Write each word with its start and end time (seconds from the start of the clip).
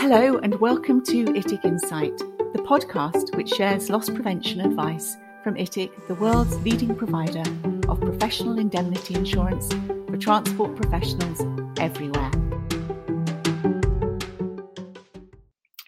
Hello, 0.00 0.38
and 0.38 0.58
welcome 0.60 1.04
to 1.04 1.26
ITIC 1.26 1.62
Insight, 1.62 2.16
the 2.16 2.64
podcast 2.66 3.36
which 3.36 3.50
shares 3.50 3.90
loss 3.90 4.08
prevention 4.08 4.62
advice 4.62 5.18
from 5.44 5.56
ITIC, 5.56 5.90
the 6.08 6.14
world's 6.14 6.56
leading 6.60 6.94
provider 6.96 7.42
of 7.86 8.00
professional 8.00 8.58
indemnity 8.58 9.14
insurance 9.14 9.70
for 10.08 10.16
transport 10.16 10.74
professionals 10.74 11.42
everywhere. 11.78 12.30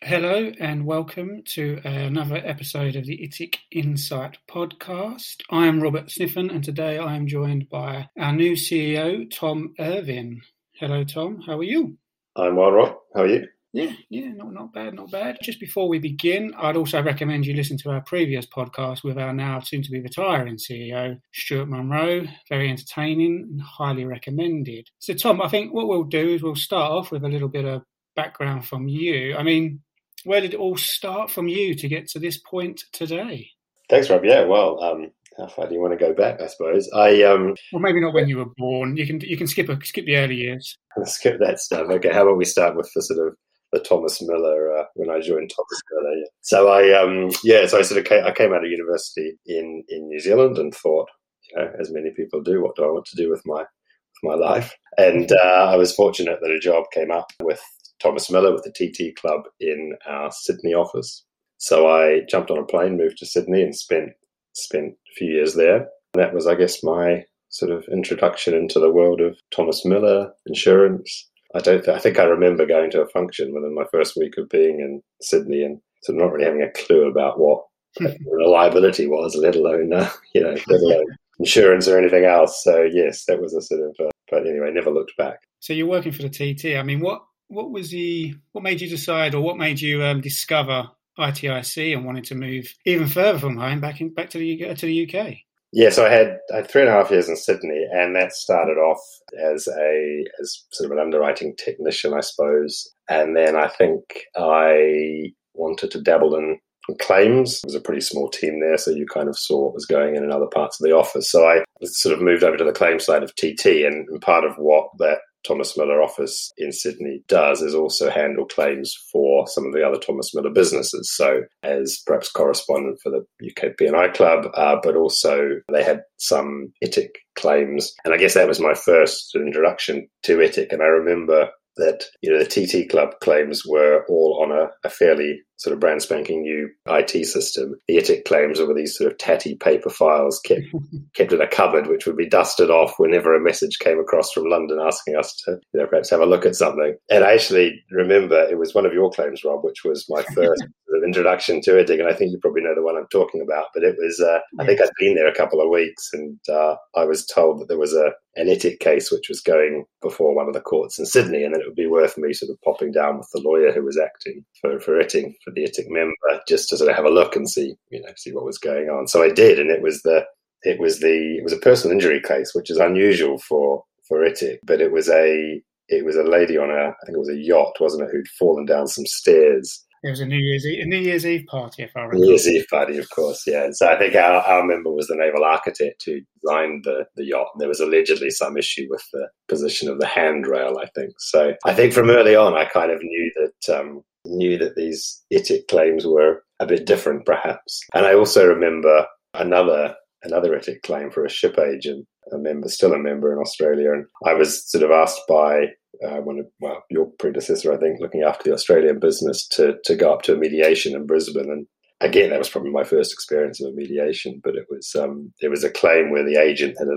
Hello, 0.02 0.52
and 0.60 0.84
welcome 0.84 1.42
to 1.54 1.80
another 1.82 2.36
episode 2.36 2.96
of 2.96 3.06
the 3.06 3.16
ITIC 3.16 3.54
Insight 3.70 4.36
podcast. 4.46 5.40
I 5.48 5.66
am 5.66 5.80
Robert 5.80 6.10
Sniffen, 6.10 6.54
and 6.54 6.62
today 6.62 6.98
I 6.98 7.16
am 7.16 7.26
joined 7.26 7.70
by 7.70 8.10
our 8.18 8.34
new 8.34 8.56
CEO, 8.56 9.24
Tom 9.34 9.72
Irvin. 9.80 10.42
Hello, 10.74 11.02
Tom. 11.02 11.40
How 11.46 11.56
are 11.56 11.64
you? 11.64 11.96
I'm 12.36 12.56
well, 12.56 12.72
Rob. 12.72 12.98
How 13.14 13.22
are 13.22 13.26
you? 13.26 13.48
Yeah, 13.72 13.92
yeah, 14.10 14.28
not 14.32 14.52
not 14.52 14.74
bad, 14.74 14.92
not 14.94 15.10
bad. 15.10 15.38
Just 15.42 15.58
before 15.58 15.88
we 15.88 15.98
begin, 15.98 16.52
I'd 16.58 16.76
also 16.76 17.02
recommend 17.02 17.46
you 17.46 17.54
listen 17.54 17.78
to 17.78 17.90
our 17.90 18.02
previous 18.02 18.44
podcast 18.44 19.02
with 19.02 19.16
our 19.16 19.32
now 19.32 19.60
soon 19.60 19.82
to 19.82 19.90
be 19.90 20.00
retiring 20.00 20.56
CEO, 20.56 21.18
Stuart 21.32 21.68
Munro. 21.68 22.26
Very 22.50 22.68
entertaining 22.68 23.48
and 23.50 23.62
highly 23.62 24.04
recommended. 24.04 24.90
So, 24.98 25.14
Tom, 25.14 25.40
I 25.40 25.48
think 25.48 25.72
what 25.72 25.88
we'll 25.88 26.04
do 26.04 26.34
is 26.34 26.42
we'll 26.42 26.54
start 26.54 26.92
off 26.92 27.10
with 27.10 27.24
a 27.24 27.28
little 27.28 27.48
bit 27.48 27.64
of 27.64 27.82
background 28.14 28.66
from 28.66 28.88
you. 28.88 29.34
I 29.36 29.42
mean, 29.42 29.80
where 30.24 30.42
did 30.42 30.52
it 30.52 30.60
all 30.60 30.76
start 30.76 31.30
from 31.30 31.48
you 31.48 31.74
to 31.74 31.88
get 31.88 32.08
to 32.08 32.18
this 32.18 32.36
point 32.36 32.84
today? 32.92 33.48
Thanks, 33.88 34.10
Rob. 34.10 34.22
Yeah, 34.22 34.44
well, 34.44 34.82
um, 34.82 35.12
how 35.38 35.46
far 35.46 35.66
do 35.66 35.74
you 35.74 35.80
want 35.80 35.98
to 35.98 36.04
go 36.04 36.12
back? 36.12 36.42
I 36.42 36.46
suppose 36.48 36.90
I 36.94 37.22
um. 37.22 37.54
Well, 37.72 37.80
maybe 37.80 38.02
not 38.02 38.12
when 38.12 38.28
you 38.28 38.36
were 38.36 38.52
born. 38.58 38.98
You 38.98 39.06
can 39.06 39.18
you 39.22 39.38
can 39.38 39.46
skip 39.46 39.70
a, 39.70 39.78
skip 39.82 40.04
the 40.04 40.16
early 40.16 40.36
years. 40.36 40.76
Skip 41.04 41.38
that 41.40 41.58
stuff. 41.58 41.88
Okay, 41.88 42.12
how 42.12 42.24
about 42.24 42.36
we 42.36 42.44
start 42.44 42.76
with 42.76 42.90
the 42.94 43.00
sort 43.00 43.26
of 43.26 43.34
the 43.72 43.80
Thomas 43.80 44.20
Miller 44.22 44.76
uh, 44.76 44.84
when 44.94 45.10
I 45.10 45.20
joined 45.20 45.50
Thomas 45.50 45.80
Miller. 45.90 46.16
Yeah. 46.16 46.24
So 46.42 46.68
I 46.68 47.02
um 47.02 47.30
yeah, 47.42 47.66
so 47.66 47.78
I 47.78 47.82
sort 47.82 47.98
of 47.98 48.04
came, 48.04 48.24
I 48.24 48.32
came 48.32 48.52
out 48.52 48.64
of 48.64 48.70
university 48.70 49.34
in 49.46 49.84
in 49.88 50.08
New 50.08 50.20
Zealand 50.20 50.58
and 50.58 50.74
thought, 50.74 51.08
you 51.50 51.58
know, 51.58 51.72
as 51.80 51.90
many 51.90 52.10
people 52.16 52.42
do, 52.42 52.62
what 52.62 52.76
do 52.76 52.84
I 52.84 52.90
want 52.90 53.06
to 53.06 53.16
do 53.16 53.30
with 53.30 53.42
my 53.46 53.60
with 53.60 54.22
my 54.22 54.34
life? 54.34 54.76
And 54.98 55.30
uh, 55.32 55.70
I 55.70 55.76
was 55.76 55.94
fortunate 55.94 56.38
that 56.42 56.50
a 56.50 56.60
job 56.60 56.84
came 56.92 57.10
up 57.10 57.32
with 57.42 57.62
Thomas 58.00 58.30
Miller 58.30 58.52
with 58.52 58.64
the 58.64 58.72
TT 58.72 59.16
Club 59.16 59.42
in 59.60 59.94
our 60.06 60.30
Sydney 60.30 60.74
office. 60.74 61.24
So 61.58 61.88
I 61.88 62.22
jumped 62.28 62.50
on 62.50 62.58
a 62.58 62.64
plane, 62.64 62.96
moved 62.98 63.18
to 63.18 63.26
Sydney, 63.26 63.62
and 63.62 63.74
spent 63.74 64.10
spent 64.54 64.92
a 64.92 65.14
few 65.16 65.32
years 65.32 65.54
there. 65.54 65.88
And 66.14 66.22
that 66.22 66.34
was, 66.34 66.46
I 66.46 66.56
guess, 66.56 66.82
my 66.82 67.24
sort 67.48 67.70
of 67.70 67.84
introduction 67.92 68.54
into 68.54 68.80
the 68.80 68.90
world 68.90 69.20
of 69.20 69.38
Thomas 69.54 69.84
Miller 69.84 70.32
insurance 70.46 71.30
I 71.54 71.60
don't. 71.60 71.84
Th- 71.84 71.96
I 71.96 72.00
think 72.00 72.18
I 72.18 72.24
remember 72.24 72.66
going 72.66 72.90
to 72.92 73.02
a 73.02 73.08
function 73.08 73.52
within 73.52 73.74
my 73.74 73.84
first 73.90 74.16
week 74.16 74.38
of 74.38 74.48
being 74.48 74.80
in 74.80 75.02
Sydney 75.20 75.62
and 75.62 75.80
sort 76.02 76.18
of 76.18 76.24
not 76.24 76.32
really 76.32 76.46
having 76.46 76.62
a 76.62 76.70
clue 76.70 77.08
about 77.08 77.38
what 77.38 77.64
reliability 78.30 79.06
was, 79.06 79.36
let 79.36 79.56
alone 79.56 79.92
uh, 79.92 80.10
you 80.34 80.42
know, 80.42 80.56
let 80.66 80.80
alone 80.80 81.06
insurance 81.38 81.88
or 81.88 81.98
anything 81.98 82.24
else. 82.24 82.62
So 82.62 82.82
yes, 82.82 83.24
that 83.26 83.40
was 83.40 83.54
a 83.54 83.60
sort 83.60 83.80
of. 83.80 84.06
Uh, 84.06 84.10
but 84.30 84.46
anyway, 84.46 84.70
never 84.72 84.90
looked 84.90 85.16
back. 85.18 85.40
So 85.60 85.72
you're 85.72 85.86
working 85.86 86.12
for 86.12 86.22
the 86.22 86.30
TT. 86.30 86.76
I 86.76 86.82
mean, 86.82 87.00
what 87.00 87.22
what 87.48 87.70
was 87.70 87.90
the 87.90 88.34
what 88.52 88.64
made 88.64 88.80
you 88.80 88.88
decide, 88.88 89.34
or 89.34 89.42
what 89.42 89.58
made 89.58 89.80
you 89.80 90.02
um, 90.02 90.20
discover 90.20 90.88
ITIC 91.18 91.94
and 91.94 92.06
wanted 92.06 92.24
to 92.24 92.34
move 92.34 92.74
even 92.86 93.06
further 93.08 93.38
from 93.38 93.58
home 93.58 93.80
back 93.80 94.00
in 94.00 94.14
back 94.14 94.30
to 94.30 94.38
the 94.38 94.74
to 94.74 94.86
the 94.86 95.06
UK? 95.06 95.36
Yeah, 95.74 95.88
so 95.88 96.04
I 96.04 96.10
had, 96.10 96.38
I 96.52 96.56
had 96.56 96.70
three 96.70 96.82
and 96.82 96.90
a 96.90 96.92
half 96.92 97.10
years 97.10 97.30
in 97.30 97.36
Sydney, 97.36 97.86
and 97.90 98.14
that 98.14 98.32
started 98.32 98.76
off 98.76 99.00
as 99.42 99.66
a 99.68 100.24
as 100.40 100.64
sort 100.70 100.90
of 100.90 100.96
an 100.96 101.02
underwriting 101.02 101.54
technician, 101.56 102.12
I 102.12 102.20
suppose. 102.20 102.92
And 103.08 103.34
then 103.34 103.56
I 103.56 103.68
think 103.68 104.02
I 104.36 105.32
wanted 105.54 105.90
to 105.92 106.02
dabble 106.02 106.36
in 106.36 106.58
claims. 107.00 107.58
It 107.58 107.68
was 107.68 107.74
a 107.74 107.80
pretty 107.80 108.02
small 108.02 108.28
team 108.28 108.60
there, 108.60 108.76
so 108.76 108.90
you 108.90 109.06
kind 109.06 109.30
of 109.30 109.38
saw 109.38 109.64
what 109.64 109.74
was 109.74 109.86
going 109.86 110.14
in 110.14 110.24
in 110.24 110.30
other 110.30 110.46
parts 110.46 110.78
of 110.78 110.84
the 110.84 110.94
office. 110.94 111.30
So 111.30 111.46
I 111.46 111.64
sort 111.84 112.14
of 112.14 112.22
moved 112.22 112.44
over 112.44 112.58
to 112.58 112.64
the 112.64 112.72
claims 112.72 113.06
side 113.06 113.22
of 113.22 113.34
TT, 113.34 113.86
and, 113.86 114.06
and 114.08 114.20
part 114.20 114.44
of 114.44 114.56
what 114.56 114.88
that 114.98 115.20
Thomas 115.46 115.76
Miller 115.76 116.02
office 116.02 116.52
in 116.56 116.72
Sydney 116.72 117.22
does 117.28 117.62
is 117.62 117.74
also 117.74 118.10
handle 118.10 118.46
claims 118.46 118.94
for 119.10 119.46
some 119.46 119.66
of 119.66 119.72
the 119.72 119.86
other 119.86 119.98
Thomas 119.98 120.34
Miller 120.34 120.50
businesses. 120.50 121.12
So, 121.14 121.42
as 121.62 122.02
perhaps 122.06 122.30
correspondent 122.30 123.00
for 123.02 123.10
the 123.10 123.24
UK 123.48 123.76
P&I 123.76 124.08
Club, 124.08 124.46
uh, 124.54 124.76
but 124.82 124.96
also 124.96 125.60
they 125.70 125.82
had 125.82 126.02
some 126.18 126.72
ITIC 126.84 127.10
claims. 127.36 127.92
And 128.04 128.14
I 128.14 128.16
guess 128.16 128.34
that 128.34 128.48
was 128.48 128.60
my 128.60 128.74
first 128.74 129.34
introduction 129.34 130.08
to 130.24 130.38
ITIC. 130.38 130.72
And 130.72 130.82
I 130.82 130.86
remember 130.86 131.48
that 131.76 132.04
you 132.20 132.30
know 132.30 132.42
the 132.42 132.46
TT 132.46 132.90
Club 132.90 133.10
claims 133.20 133.64
were 133.66 134.04
all 134.08 134.40
on 134.42 134.52
a, 134.52 134.68
a, 134.84 134.90
fairly 134.90 135.40
sort 135.56 135.72
of 135.72 135.80
brand 135.80 136.02
spanking 136.02 136.42
new 136.42 136.68
IT 136.86 137.24
system. 137.26 137.74
The 137.88 137.96
ITIC 137.96 138.24
claims 138.24 138.58
were 138.58 138.74
these 138.74 138.96
sort 138.96 139.10
of 139.10 139.18
tatty 139.18 139.54
paper 139.54 139.88
files 139.88 140.40
kept 140.44 140.66
kept 141.14 141.32
in 141.32 141.40
a 141.40 141.48
cupboard, 141.48 141.86
which 141.86 142.06
would 142.06 142.16
be 142.16 142.28
dusted 142.28 142.70
off 142.70 142.94
whenever 142.98 143.34
a 143.34 143.40
message 143.40 143.78
came 143.78 143.98
across 143.98 144.32
from 144.32 144.50
London 144.50 144.78
asking 144.80 145.16
us 145.16 145.34
to 145.44 145.58
you 145.72 145.80
know 145.80 145.86
perhaps 145.86 146.10
have 146.10 146.20
a 146.20 146.26
look 146.26 146.44
at 146.44 146.56
something. 146.56 146.96
And 147.10 147.24
I 147.24 147.32
actually 147.34 147.82
remember 147.90 148.36
it 148.36 148.58
was 148.58 148.74
one 148.74 148.86
of 148.86 148.92
your 148.92 149.10
claims, 149.10 149.44
Rob, 149.44 149.64
which 149.64 149.84
was 149.84 150.06
my 150.08 150.22
first 150.34 150.64
of 151.02 151.06
introduction 151.06 151.60
to 151.62 151.72
ITIC, 151.72 152.00
and 152.00 152.08
I 152.08 152.12
think 152.12 152.32
you 152.32 152.38
probably 152.38 152.62
know 152.62 152.74
the 152.74 152.82
one 152.82 152.96
I'm 152.96 153.06
talking 153.08 153.40
about. 153.42 153.66
But 153.74 153.84
it 153.84 153.96
was 153.98 154.20
uh, 154.20 154.38
I 154.60 154.66
think 154.66 154.80
I'd 154.80 154.90
been 154.98 155.14
there 155.14 155.26
a 155.26 155.34
couple 155.34 155.60
of 155.60 155.70
weeks, 155.70 156.10
and 156.12 156.38
uh, 156.48 156.76
I 156.94 157.04
was 157.04 157.26
told 157.26 157.60
that 157.60 157.68
there 157.68 157.78
was 157.78 157.94
a 157.94 158.12
an 158.36 158.46
ITIC 158.46 158.80
case 158.80 159.12
which 159.12 159.28
was 159.28 159.40
going 159.40 159.84
before 160.00 160.34
one 160.34 160.48
of 160.48 160.54
the 160.54 160.60
courts 160.60 160.98
in 160.98 161.06
Sydney, 161.06 161.44
and 161.44 161.54
then 161.54 161.60
it 161.60 161.66
would 161.66 161.76
be 161.76 161.86
worth 161.86 162.16
me 162.16 162.32
sort 162.32 162.50
of 162.50 162.60
popping 162.62 162.92
down 162.92 163.18
with 163.18 163.28
the 163.32 163.40
lawyer 163.40 163.72
who 163.72 163.82
was 163.82 163.98
acting 163.98 164.44
for, 164.60 164.80
for 164.80 164.98
ITIC, 164.98 165.34
for 165.44 165.52
the 165.52 165.64
ITIC 165.64 165.88
member, 165.88 166.14
just 166.48 166.68
to 166.68 166.78
sort 166.78 166.90
of 166.90 166.96
have 166.96 167.04
a 167.04 167.10
look 167.10 167.36
and 167.36 167.48
see, 167.48 167.74
you 167.90 168.00
know, 168.00 168.08
see 168.16 168.32
what 168.32 168.44
was 168.44 168.58
going 168.58 168.88
on. 168.88 169.06
So 169.06 169.22
I 169.22 169.30
did, 169.30 169.58
and 169.58 169.70
it 169.70 169.82
was 169.82 170.02
the 170.02 170.24
it 170.62 170.78
was 170.78 171.00
the 171.00 171.36
it 171.38 171.44
was 171.44 171.52
a 171.52 171.58
personal 171.58 171.92
injury 171.92 172.20
case, 172.20 172.54
which 172.54 172.70
is 172.70 172.78
unusual 172.78 173.38
for 173.38 173.84
for 174.08 174.18
ITIC, 174.18 174.58
but 174.64 174.80
it 174.80 174.92
was 174.92 175.08
a 175.08 175.60
it 175.88 176.04
was 176.04 176.16
a 176.16 176.22
lady 176.22 176.56
on 176.56 176.70
a 176.70 176.88
I 176.88 177.04
think 177.04 177.16
it 177.16 177.18
was 177.18 177.28
a 177.28 177.36
yacht, 177.36 177.74
wasn't 177.80 178.08
it, 178.08 178.12
who'd 178.12 178.28
fallen 178.28 178.64
down 178.64 178.86
some 178.86 179.06
stairs 179.06 179.84
it 180.02 180.10
was 180.10 180.20
a 180.20 180.26
New 180.26 180.38
Year's 180.38 180.66
Eve, 180.66 180.82
a 180.82 180.86
New 180.86 180.98
Year's 180.98 181.24
Eve 181.24 181.46
party, 181.46 181.84
if 181.84 181.92
I 181.96 182.00
remember. 182.00 182.24
New 182.24 182.30
Year's 182.30 182.48
Eve 182.48 182.66
party, 182.68 182.98
of 182.98 183.08
course, 183.10 183.44
yeah. 183.46 183.64
And 183.64 183.76
so 183.76 183.88
I 183.88 183.96
think 183.96 184.16
our, 184.16 184.42
our 184.42 184.64
member 184.64 184.90
was 184.90 185.06
the 185.06 185.14
naval 185.14 185.44
architect 185.44 186.02
who 186.04 186.20
designed 186.42 186.84
the, 186.84 187.06
the 187.14 187.24
yacht. 187.24 187.48
There 187.58 187.68
was 187.68 187.80
allegedly 187.80 188.30
some 188.30 188.56
issue 188.56 188.86
with 188.90 189.04
the 189.12 189.28
position 189.48 189.88
of 189.88 190.00
the 190.00 190.06
handrail, 190.06 190.78
I 190.82 190.88
think. 190.94 191.14
So 191.18 191.54
I 191.64 191.74
think 191.74 191.92
from 191.92 192.10
early 192.10 192.34
on, 192.34 192.54
I 192.54 192.64
kind 192.64 192.90
of 192.90 192.98
knew 193.00 193.32
that 193.36 193.78
um, 193.78 194.02
knew 194.24 194.58
that 194.58 194.74
these 194.74 195.22
ITIC 195.32 195.68
claims 195.68 196.04
were 196.04 196.42
a 196.58 196.66
bit 196.66 196.86
different, 196.86 197.24
perhaps. 197.24 197.80
And 197.94 198.04
I 198.04 198.14
also 198.14 198.46
remember 198.46 199.06
another 199.34 199.94
another 200.22 200.56
ITIC 200.56 200.82
claim 200.82 201.10
for 201.10 201.24
a 201.24 201.30
ship 201.30 201.58
agent, 201.58 202.06
a 202.32 202.38
member, 202.38 202.68
still 202.68 202.92
a 202.92 202.98
member 202.98 203.32
in 203.32 203.38
Australia, 203.38 203.92
and 203.92 204.06
I 204.24 204.34
was 204.34 204.68
sort 204.70 204.84
of 204.84 204.90
asked 204.90 205.22
by 205.28 205.66
uh, 206.06 206.20
one 206.20 206.38
of 206.38 206.46
well 206.60 206.84
your 206.90 207.06
predecessor, 207.18 207.72
I 207.72 207.78
think, 207.78 208.00
looking 208.00 208.22
after 208.22 208.44
the 208.44 208.54
Australian 208.54 208.98
business 208.98 209.46
to 209.48 209.76
to 209.84 209.94
go 209.94 210.12
up 210.12 210.22
to 210.22 210.34
a 210.34 210.38
mediation 210.38 210.94
in 210.94 211.06
Brisbane, 211.06 211.50
and 211.50 211.66
again 212.00 212.30
that 212.30 212.38
was 212.38 212.48
probably 212.48 212.70
my 212.70 212.84
first 212.84 213.12
experience 213.12 213.60
of 213.60 213.72
a 213.72 213.76
mediation, 213.76 214.40
but 214.42 214.56
it 214.56 214.66
was 214.70 214.94
um, 214.94 215.32
it 215.40 215.48
was 215.48 215.64
a 215.64 215.70
claim 215.70 216.10
where 216.10 216.24
the 216.24 216.36
agent 216.36 216.76
had 216.78 216.88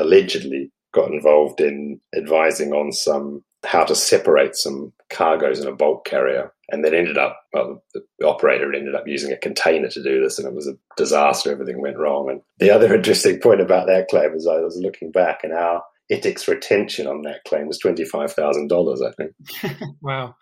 allegedly 0.00 0.70
got 0.92 1.10
involved 1.10 1.60
in 1.60 2.00
advising 2.16 2.72
on 2.72 2.90
some 2.92 3.42
how 3.66 3.84
to 3.84 3.94
separate 3.94 4.56
some 4.56 4.92
cargoes 5.10 5.60
in 5.60 5.66
a 5.66 5.72
bulk 5.74 6.04
carrier 6.04 6.52
and 6.70 6.84
then 6.84 6.94
ended 6.94 7.18
up 7.18 7.40
well 7.52 7.82
the 7.94 8.26
operator 8.26 8.72
ended 8.72 8.94
up 8.94 9.06
using 9.06 9.32
a 9.32 9.36
container 9.36 9.88
to 9.88 10.02
do 10.02 10.22
this 10.22 10.38
and 10.38 10.48
it 10.48 10.54
was 10.54 10.66
a 10.66 10.76
disaster 10.96 11.50
everything 11.50 11.80
went 11.80 11.98
wrong 11.98 12.30
and 12.30 12.40
the 12.58 12.70
other 12.70 12.94
interesting 12.94 13.40
point 13.40 13.60
about 13.60 13.86
that 13.86 14.08
claim 14.08 14.32
is 14.34 14.46
i 14.46 14.58
was 14.58 14.76
looking 14.80 15.10
back 15.10 15.40
and 15.42 15.52
how 15.52 15.82
ITIC's 16.10 16.46
retention 16.46 17.06
on 17.06 17.22
that 17.22 17.42
claim 17.44 17.66
was 17.66 17.78
twenty 17.78 18.04
five 18.04 18.32
thousand 18.32 18.68
dollars, 18.68 19.02
I 19.02 19.10
think. 19.12 19.80
wow. 20.00 20.36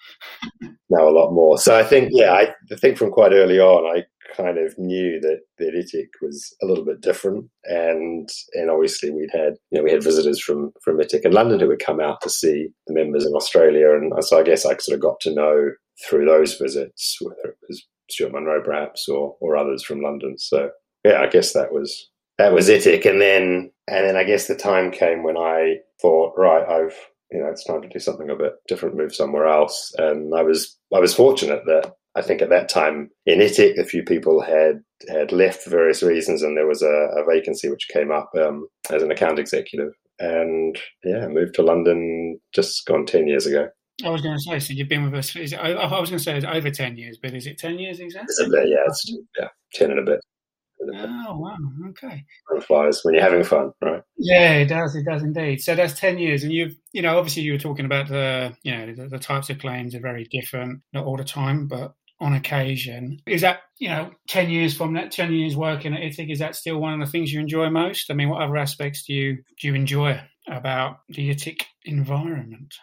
Now 0.91 1.09
a 1.09 1.11
lot 1.11 1.33
more. 1.33 1.57
So 1.57 1.75
I 1.75 1.83
think, 1.83 2.11
yeah, 2.13 2.33
I, 2.33 2.49
I 2.71 2.77
think 2.77 2.99
from 2.99 3.11
quite 3.11 3.33
early 3.33 3.59
on, 3.59 3.97
I 3.97 4.05
kind 4.37 4.59
of 4.59 4.79
knew 4.79 5.21
that 5.21 5.41
the 5.59 5.67
ITIC 5.67 6.09
was 6.21 6.55
a 6.63 6.67
little 6.67 6.85
bit 6.85 7.01
different, 7.01 7.47
and 7.65 8.29
and 8.55 8.71
obviously 8.71 9.11
we'd 9.11 9.31
had 9.33 9.55
you 9.71 9.79
know 9.79 9.83
we 9.83 9.93
had 9.93 10.03
visitors 10.03 10.41
from 10.41 10.73
from 10.83 10.99
ITIC 10.99 11.25
in 11.25 11.33
London 11.33 11.61
who 11.61 11.69
would 11.69 11.85
come 11.85 12.01
out 12.01 12.21
to 12.23 12.31
see 12.31 12.69
the 12.87 12.95
members 12.95 13.25
in 13.25 13.35
Australia, 13.35 13.93
and 13.95 14.13
so 14.25 14.39
I 14.39 14.43
guess 14.43 14.65
I 14.65 14.77
sort 14.77 14.97
of 14.97 15.01
got 15.01 15.21
to 15.21 15.35
know 15.35 15.71
through 16.09 16.25
those 16.27 16.59
visits 16.59 17.19
whether 17.21 17.51
it 17.51 17.59
was 17.69 17.87
Stuart 18.11 18.33
Munro 18.33 18.63
perhaps 18.63 19.09
or 19.09 19.37
or 19.41 19.57
others 19.57 19.83
from 19.83 20.03
London. 20.03 20.39
So 20.39 20.71
yeah, 21.05 21.21
I 21.21 21.29
guess 21.29 21.53
that 21.53 21.73
was 21.73 22.11
that 22.39 22.53
was 22.53 22.69
ITIC, 22.69 23.09
and 23.09 23.21
then 23.21 23.71
and 23.87 24.07
then 24.07 24.17
I 24.17 24.25
guess 24.25 24.47
the 24.47 24.57
time 24.57 24.91
came 24.91 25.23
when 25.23 25.37
I 25.37 25.77
thought, 26.01 26.35
right, 26.37 26.67
I've 26.69 26.97
you 27.31 27.41
know 27.41 27.47
it's 27.47 27.65
time 27.65 27.83
to 27.83 27.89
do 27.89 27.99
something 27.99 28.31
a 28.31 28.37
bit 28.37 28.55
different, 28.69 28.97
move 28.97 29.15
somewhere 29.15 29.47
else, 29.47 29.95
and 29.99 30.35
I 30.35 30.43
was 30.43 30.77
I 30.95 30.99
was 30.99 31.15
fortunate 31.15 31.63
that 31.67 31.95
I 32.17 32.23
think 32.23 32.43
at 32.43 32.51
that 32.51 32.69
time 32.69 33.11
in 33.27 33.41
ITIC, 33.41 33.79
a 33.79 33.85
few 33.85 34.05
people 34.05 34.41
had 34.41 34.81
had 35.09 35.33
left 35.33 35.63
for 35.63 35.71
various 35.71 36.03
reasons, 36.03 36.43
and 36.43 36.57
there 36.57 36.67
was 36.67 36.83
a, 36.83 36.87
a 36.87 37.25
vacancy 37.29 37.69
which 37.69 37.89
came 37.93 38.13
up 38.13 38.31
um, 38.41 38.69
as 38.91 39.03
an 39.03 39.11
account 39.11 39.39
executive. 39.39 39.93
And 40.21 40.79
yeah, 41.05 41.27
moved 41.27 41.55
to 41.55 41.63
London 41.63 42.39
just 42.55 42.87
gone 42.87 43.05
ten 43.05 43.27
years 43.27 43.47
ago. 43.47 43.69
I 44.05 44.11
was 44.11 44.23
going 44.23 44.37
to 44.37 44.43
say, 44.43 44.59
so 44.59 44.73
you've 44.73 44.89
been 44.89 45.05
with 45.05 45.15
us. 45.15 45.35
Is 45.37 45.53
it, 45.53 45.57
I 45.57 46.01
was 46.01 46.11
going 46.11 46.19
to 46.19 46.25
say 46.25 46.37
it's 46.37 46.47
over 46.47 46.71
ten 46.71 46.97
years, 46.97 47.19
but 47.21 47.35
is 47.35 47.47
it 47.47 47.59
ten 47.59 47.79
years 47.79 47.99
exactly? 47.99 48.49
Bit, 48.49 48.69
yeah, 48.69 48.85
it's 48.87 49.13
yeah, 49.39 49.49
ten 49.73 49.91
and 49.91 50.01
a 50.01 50.03
bit. 50.03 50.21
Oh 50.93 51.39
wow! 51.39 51.57
Okay. 51.91 52.25
Flies 52.67 53.01
when 53.03 53.15
you're 53.15 53.23
having 53.23 53.45
fun, 53.45 53.73
right? 53.81 54.03
Yeah, 54.19 54.55
it 54.55 54.67
does. 54.67 54.95
It 54.95 55.05
does 55.05 55.23
indeed. 55.23 55.61
So 55.61 55.75
that's 55.75 55.99
ten 55.99 56.19
years, 56.19 56.45
and 56.45 56.53
you've, 56.53 56.77
you 56.93 57.03
know, 57.03 57.19
obviously 57.19 57.43
you 57.43 57.53
were 57.53 57.59
talking 57.59 57.87
about 57.87 58.09
the, 58.09 58.57
you 58.63 58.77
know, 58.77 58.95
the, 58.95 59.09
the 59.09 59.19
types 59.19 59.51
of 59.51 59.59
claims 59.59 59.95
are 59.95 60.01
very 60.01 60.29
different, 60.31 60.81
not 60.93 61.07
all 61.07 61.17
the 61.17 61.25
time, 61.25 61.67
but 61.67 61.95
on 62.21 62.35
occasion. 62.35 63.19
Is 63.27 63.43
that, 63.43 63.61
you 63.79 63.89
know, 63.89 64.11
10 64.29 64.51
years 64.51 64.77
from 64.77 64.95
that, 64.95 65.11
10 65.11 65.33
years 65.33 65.57
working 65.57 65.95
at 65.95 66.01
ITIC, 66.01 66.33
is 66.33 66.39
that 66.39 66.55
still 66.55 66.79
one 66.79 66.95
of 66.95 67.07
the 67.07 67.11
things 67.11 67.33
you 67.33 67.41
enjoy 67.41 67.69
most? 67.71 68.11
I 68.11 68.15
mean, 68.15 68.29
what 68.29 68.43
other 68.43 68.57
aspects 68.57 69.05
do 69.05 69.13
you 69.13 69.39
do 69.61 69.69
you 69.69 69.75
enjoy 69.75 70.21
about 70.49 70.99
the 71.09 71.31
ITIC 71.31 71.63
environment? 71.85 72.75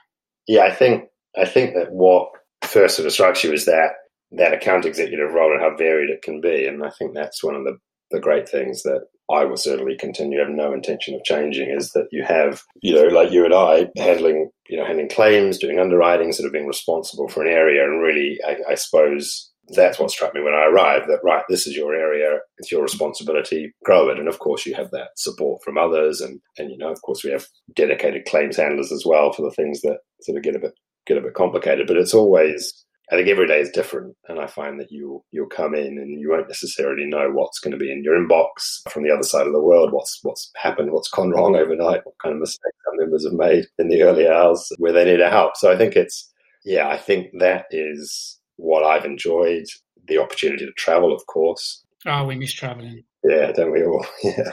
Yeah, 0.47 0.63
I 0.63 0.71
think 0.71 1.05
I 1.37 1.45
think 1.45 1.75
that 1.75 1.91
what 1.91 2.29
first 2.63 2.95
sort 2.95 3.05
of 3.05 3.13
strikes 3.13 3.43
you 3.43 3.53
is 3.53 3.65
that 3.65 3.91
that 4.31 4.53
account 4.53 4.85
executive 4.85 5.33
role 5.33 5.51
and 5.51 5.61
how 5.61 5.75
varied 5.75 6.09
it 6.09 6.21
can 6.21 6.41
be. 6.41 6.65
And 6.65 6.83
I 6.83 6.89
think 6.89 7.13
that's 7.13 7.43
one 7.43 7.55
of 7.55 7.63
the, 7.63 7.77
the 8.11 8.19
great 8.19 8.47
things 8.47 8.83
that 8.83 9.05
I 9.31 9.45
will 9.45 9.57
certainly 9.57 9.95
continue 9.97 10.39
have 10.39 10.49
no 10.49 10.73
intention 10.73 11.15
of 11.15 11.23
changing 11.23 11.69
is 11.69 11.91
that 11.91 12.07
you 12.11 12.23
have, 12.23 12.63
you 12.81 12.93
know, 12.93 13.07
like 13.15 13.31
you 13.31 13.45
and 13.45 13.53
I 13.53 13.87
handling, 13.97 14.49
you 14.69 14.77
know, 14.77 14.85
handling 14.85 15.09
claims, 15.09 15.57
doing 15.57 15.79
underwriting, 15.79 16.31
sort 16.31 16.47
of 16.47 16.53
being 16.53 16.67
responsible 16.67 17.27
for 17.27 17.43
an 17.43 17.51
area. 17.51 17.83
And 17.83 18.01
really, 18.01 18.39
I, 18.45 18.57
I 18.71 18.75
suppose 18.75 19.51
that's 19.69 19.99
what 19.99 20.11
struck 20.11 20.33
me 20.33 20.41
when 20.41 20.53
I 20.53 20.65
arrived 20.65 21.07
that, 21.07 21.21
right, 21.23 21.43
this 21.47 21.65
is 21.65 21.75
your 21.75 21.93
area, 21.93 22.39
it's 22.57 22.71
your 22.71 22.81
responsibility, 22.81 23.73
grow 23.85 24.09
it. 24.09 24.19
And 24.19 24.27
of 24.27 24.39
course, 24.39 24.65
you 24.65 24.73
have 24.75 24.91
that 24.91 25.09
support 25.15 25.63
from 25.63 25.77
others. 25.77 26.19
And, 26.19 26.41
and 26.57 26.69
you 26.69 26.77
know, 26.77 26.91
of 26.91 27.01
course, 27.01 27.23
we 27.23 27.31
have 27.31 27.45
dedicated 27.75 28.25
claims 28.25 28.57
handlers 28.57 28.91
as 28.91 29.03
well 29.05 29.31
for 29.31 29.43
the 29.43 29.51
things 29.51 29.81
that 29.81 29.99
sort 30.21 30.37
of 30.37 30.43
get 30.43 30.55
a 30.55 30.59
bit, 30.59 30.73
get 31.07 31.17
a 31.17 31.21
bit 31.21 31.35
complicated. 31.35 31.87
But 31.87 31.97
it's 31.97 32.13
always, 32.13 32.85
I 33.11 33.15
think 33.15 33.27
every 33.27 33.45
day 33.45 33.59
is 33.59 33.69
different, 33.71 34.15
and 34.29 34.39
I 34.39 34.47
find 34.47 34.79
that 34.79 34.91
you 34.91 35.23
you'll 35.31 35.47
come 35.47 35.75
in 35.75 35.97
and 35.97 36.19
you 36.19 36.29
won't 36.29 36.47
necessarily 36.47 37.05
know 37.05 37.29
what's 37.31 37.59
going 37.59 37.71
to 37.71 37.77
be 37.77 37.91
in 37.91 38.03
your 38.03 38.15
inbox 38.15 38.89
from 38.89 39.03
the 39.03 39.11
other 39.11 39.23
side 39.23 39.47
of 39.47 39.53
the 39.53 39.59
world, 39.59 39.91
what's 39.91 40.19
what's 40.23 40.49
happened, 40.55 40.91
what's 40.91 41.09
gone 41.09 41.31
wrong 41.31 41.55
overnight, 41.55 42.05
what 42.05 42.15
kind 42.23 42.35
of 42.35 42.39
mistakes 42.39 42.77
some 42.85 42.97
members 42.97 43.25
have 43.25 43.33
made 43.33 43.65
in 43.79 43.89
the 43.89 44.01
early 44.03 44.27
hours 44.27 44.71
where 44.77 44.93
they 44.93 45.03
need 45.03 45.21
our 45.21 45.29
help. 45.29 45.57
So 45.57 45.71
I 45.71 45.77
think 45.77 45.95
it's 45.95 46.31
yeah, 46.63 46.87
I 46.87 46.97
think 46.97 47.27
that 47.39 47.65
is 47.71 48.39
what 48.57 48.83
I've 48.83 49.05
enjoyed. 49.05 49.65
The 50.07 50.17
opportunity 50.17 50.65
to 50.65 50.71
travel, 50.73 51.13
of 51.13 51.25
course. 51.27 51.83
Oh, 52.05 52.25
we 52.25 52.35
miss 52.35 52.53
traveling. 52.53 53.03
Yeah, 53.23 53.51
don't 53.51 53.71
we 53.71 53.83
all? 53.83 54.05
Yeah. 54.23 54.51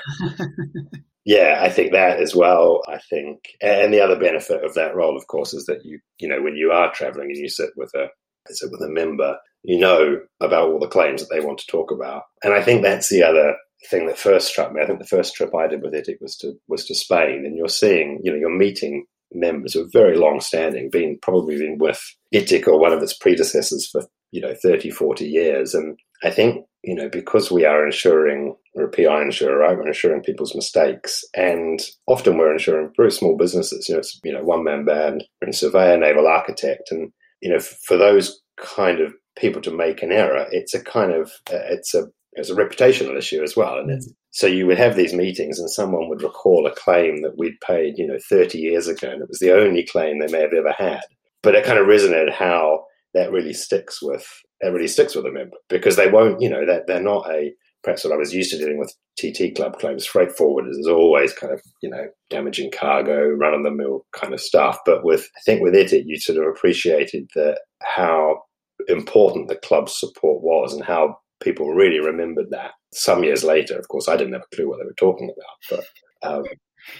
yeah, 1.24 1.58
I 1.62 1.70
think 1.70 1.92
that 1.92 2.20
as 2.20 2.34
well. 2.34 2.82
I 2.86 2.98
think, 3.10 3.38
and 3.62 3.92
the 3.92 4.00
other 4.00 4.18
benefit 4.18 4.64
of 4.64 4.74
that 4.74 4.94
role, 4.94 5.16
of 5.16 5.26
course, 5.26 5.54
is 5.54 5.64
that 5.66 5.84
you, 5.84 6.00
you 6.18 6.28
know, 6.28 6.42
when 6.42 6.56
you 6.56 6.70
are 6.70 6.92
traveling 6.92 7.30
and 7.30 7.38
you 7.38 7.48
sit 7.48 7.70
with 7.76 7.92
a 7.94 8.08
sit 8.54 8.70
with 8.70 8.82
a 8.82 8.88
member, 8.88 9.36
you 9.62 9.78
know 9.78 10.20
about 10.40 10.68
all 10.68 10.78
the 10.78 10.88
claims 10.88 11.20
that 11.20 11.34
they 11.34 11.44
want 11.44 11.58
to 11.58 11.66
talk 11.66 11.90
about. 11.90 12.22
And 12.42 12.54
I 12.54 12.62
think 12.62 12.82
that's 12.82 13.08
the 13.08 13.22
other 13.22 13.54
thing 13.90 14.06
that 14.06 14.18
first 14.18 14.48
struck 14.48 14.72
me. 14.72 14.82
I 14.82 14.86
think 14.86 14.98
the 14.98 15.06
first 15.06 15.34
trip 15.34 15.54
I 15.54 15.66
did 15.66 15.82
with 15.82 15.94
ITIC 15.94 16.20
was 16.20 16.36
to 16.38 16.54
was 16.68 16.84
to 16.86 16.94
Spain, 16.94 17.44
and 17.44 17.56
you're 17.56 17.68
seeing, 17.68 18.20
you 18.22 18.32
know, 18.32 18.38
you're 18.38 18.56
meeting 18.56 19.04
members 19.32 19.74
who 19.74 19.84
are 19.84 19.90
very 19.92 20.16
long 20.16 20.40
standing, 20.40 20.90
been 20.90 21.18
probably 21.20 21.58
been 21.58 21.78
with 21.78 22.00
ITIC 22.34 22.66
or 22.66 22.78
one 22.78 22.92
of 22.92 23.02
its 23.02 23.12
predecessors 23.12 23.88
for, 23.88 24.02
you 24.30 24.40
know, 24.40 24.54
30, 24.62 24.90
40 24.90 25.26
years. 25.26 25.74
And 25.74 25.98
I 26.22 26.30
think, 26.30 26.64
you 26.82 26.94
know, 26.94 27.08
because 27.08 27.50
we 27.50 27.64
are 27.64 27.84
insuring, 27.84 28.54
we're 28.74 28.86
a 28.86 28.90
PI 28.90 29.22
insurer, 29.22 29.58
right? 29.58 29.76
We're 29.76 29.86
insuring 29.86 30.22
people's 30.22 30.54
mistakes. 30.54 31.24
And 31.36 31.80
often 32.06 32.38
we're 32.38 32.52
insuring 32.52 32.90
very 32.96 33.12
small 33.12 33.36
businesses. 33.36 33.88
You 33.88 33.96
know, 33.96 33.98
it's, 34.00 34.18
you 34.24 34.32
know, 34.32 34.42
one 34.42 34.64
man 34.64 34.84
band, 34.84 35.24
marine 35.42 35.52
surveyor, 35.52 35.98
naval 35.98 36.26
architect. 36.26 36.90
And 36.90 37.12
you 37.40 37.50
know, 37.50 37.60
for 37.60 37.96
those 37.96 38.40
kind 38.56 39.00
of 39.00 39.14
people 39.36 39.62
to 39.62 39.70
make 39.70 40.02
an 40.02 40.12
error, 40.12 40.46
it's 40.50 40.74
a 40.74 40.82
kind 40.82 41.12
of 41.12 41.30
uh, 41.52 41.66
it's 41.70 41.94
a 41.94 42.06
it's 42.32 42.50
a 42.50 42.54
reputational 42.54 43.16
issue 43.16 43.42
as 43.42 43.56
well, 43.56 43.78
and 43.78 43.90
mm. 43.90 44.02
so 44.30 44.46
you 44.46 44.66
would 44.66 44.78
have 44.78 44.96
these 44.96 45.14
meetings, 45.14 45.58
and 45.58 45.70
someone 45.70 46.08
would 46.08 46.22
recall 46.22 46.66
a 46.66 46.74
claim 46.74 47.22
that 47.22 47.38
we'd 47.38 47.60
paid, 47.66 47.98
you 47.98 48.06
know, 48.06 48.18
thirty 48.28 48.58
years 48.58 48.88
ago, 48.88 49.10
and 49.10 49.22
it 49.22 49.28
was 49.28 49.38
the 49.38 49.52
only 49.52 49.84
claim 49.84 50.18
they 50.18 50.32
may 50.32 50.40
have 50.40 50.52
ever 50.52 50.74
had. 50.76 51.02
But 51.42 51.54
it 51.54 51.64
kind 51.64 51.78
of 51.78 51.86
resonated 51.86 52.32
how 52.32 52.84
that 53.14 53.32
really 53.32 53.52
sticks 53.52 54.02
with 54.02 54.26
that 54.60 54.72
really 54.72 54.88
sticks 54.88 55.14
with 55.14 55.26
a 55.26 55.32
member 55.32 55.56
because 55.68 55.96
they 55.96 56.10
won't, 56.10 56.40
you 56.40 56.50
know, 56.50 56.66
that 56.66 56.86
they're 56.86 57.00
not 57.00 57.30
a 57.30 57.52
perhaps 57.82 58.04
what 58.04 58.12
I 58.12 58.16
was 58.16 58.34
used 58.34 58.50
to 58.50 58.58
dealing 58.58 58.78
with 58.78 58.94
TT 59.18 59.54
club 59.54 59.78
claims. 59.78 60.06
Freight 60.06 60.30
forwarders 60.30 60.78
is 60.78 60.88
always 60.88 61.32
kind 61.32 61.52
of, 61.52 61.60
you 61.82 61.90
know, 61.90 62.06
damaging 62.30 62.70
cargo, 62.70 63.28
run 63.28 63.54
of 63.54 63.62
the 63.64 63.70
mill 63.70 64.06
kind 64.12 64.34
of 64.34 64.40
stuff. 64.40 64.78
But 64.84 65.04
with, 65.04 65.28
I 65.36 65.40
think 65.44 65.62
with 65.62 65.74
it, 65.74 66.06
you 66.06 66.18
sort 66.18 66.38
of 66.38 66.44
appreciated 66.44 67.28
that 67.34 67.60
how 67.82 68.42
important 68.88 69.48
the 69.48 69.56
club's 69.56 69.98
support 69.98 70.42
was 70.42 70.74
and 70.74 70.84
how 70.84 71.18
people 71.40 71.70
really 71.72 72.00
remembered 72.00 72.50
that. 72.50 72.72
Some 72.92 73.24
years 73.24 73.44
later, 73.44 73.78
of 73.78 73.88
course, 73.88 74.08
I 74.08 74.16
didn't 74.16 74.32
have 74.32 74.44
a 74.50 74.56
clue 74.56 74.68
what 74.68 74.78
they 74.78 74.84
were 74.84 74.94
talking 74.94 75.30
about, 75.30 75.80
but 76.22 76.30
um, 76.30 76.44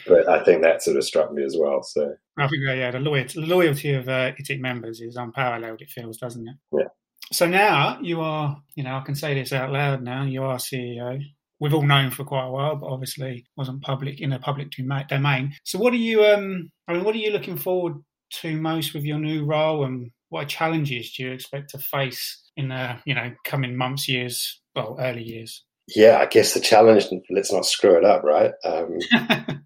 but 0.07 0.29
I 0.29 0.45
think 0.45 0.63
that 0.63 0.83
sort 0.83 0.97
of 0.97 1.05
struck 1.05 1.33
me 1.33 1.45
as 1.45 1.57
well. 1.59 1.83
So 1.83 2.15
I 2.37 2.47
think 2.49 2.63
yeah, 2.65 2.91
the 2.91 3.01
loyalty, 3.01 3.41
the 3.41 3.47
loyalty 3.47 3.95
of 3.95 4.09
uh, 4.09 4.33
ITIC 4.33 4.61
members 4.61 5.01
is 5.01 5.17
unparalleled. 5.17 5.81
It 5.81 5.91
feels, 5.91 6.19
doesn't 6.19 6.47
it? 6.47 6.57
Yeah. 6.73 6.89
So 7.33 7.47
now 7.47 7.99
you 8.01 8.21
are, 8.21 8.61
you 8.75 8.85
know, 8.85 8.97
I 8.97 9.01
can 9.01 9.15
say 9.15 9.35
this 9.35 9.53
out 9.53 9.73
loud 9.73 10.03
now. 10.03 10.25
You 10.25 10.45
are 10.45 10.57
CEO. 10.57 11.23
We've 11.61 11.75
all 11.75 11.83
known 11.83 12.11
for 12.11 12.25
quite 12.25 12.47
a 12.47 12.51
while, 12.51 12.77
but 12.77 12.87
obviously 12.87 13.45
wasn't 13.57 13.83
public 13.83 14.21
in 14.21 14.33
a 14.33 14.39
public 14.39 14.71
domain. 15.09 15.55
So 15.65 15.79
what 15.79 15.93
are 15.93 15.97
you? 15.97 16.25
Um, 16.25 16.71
I 16.87 16.93
mean, 16.93 17.05
what 17.05 17.15
are 17.15 17.19
you 17.19 17.33
looking 17.33 17.57
forward 17.57 17.95
to 18.41 18.57
most 18.57 18.95
with 18.95 19.05
your 19.05 19.19
new 19.19 19.45
role, 19.45 19.85
and 19.85 20.11
what 20.29 20.49
challenges 20.49 21.13
do 21.13 21.25
you 21.25 21.33
expect 21.33 21.71
to 21.71 21.79
face 21.79 22.43
in 22.57 22.69
the, 22.69 22.97
you 23.05 23.15
know, 23.15 23.33
coming 23.45 23.77
months, 23.77 24.09
years, 24.09 24.61
well, 24.77 24.97
early 25.01 25.23
years? 25.23 25.65
Yeah, 25.95 26.19
I 26.19 26.27
guess 26.27 26.55
the 26.55 26.61
challenge, 26.61 27.07
let's 27.31 27.53
not 27.53 27.65
screw 27.65 27.97
it 27.97 28.05
up, 28.05 28.23
right? 28.23 28.53
Um, 28.65 28.99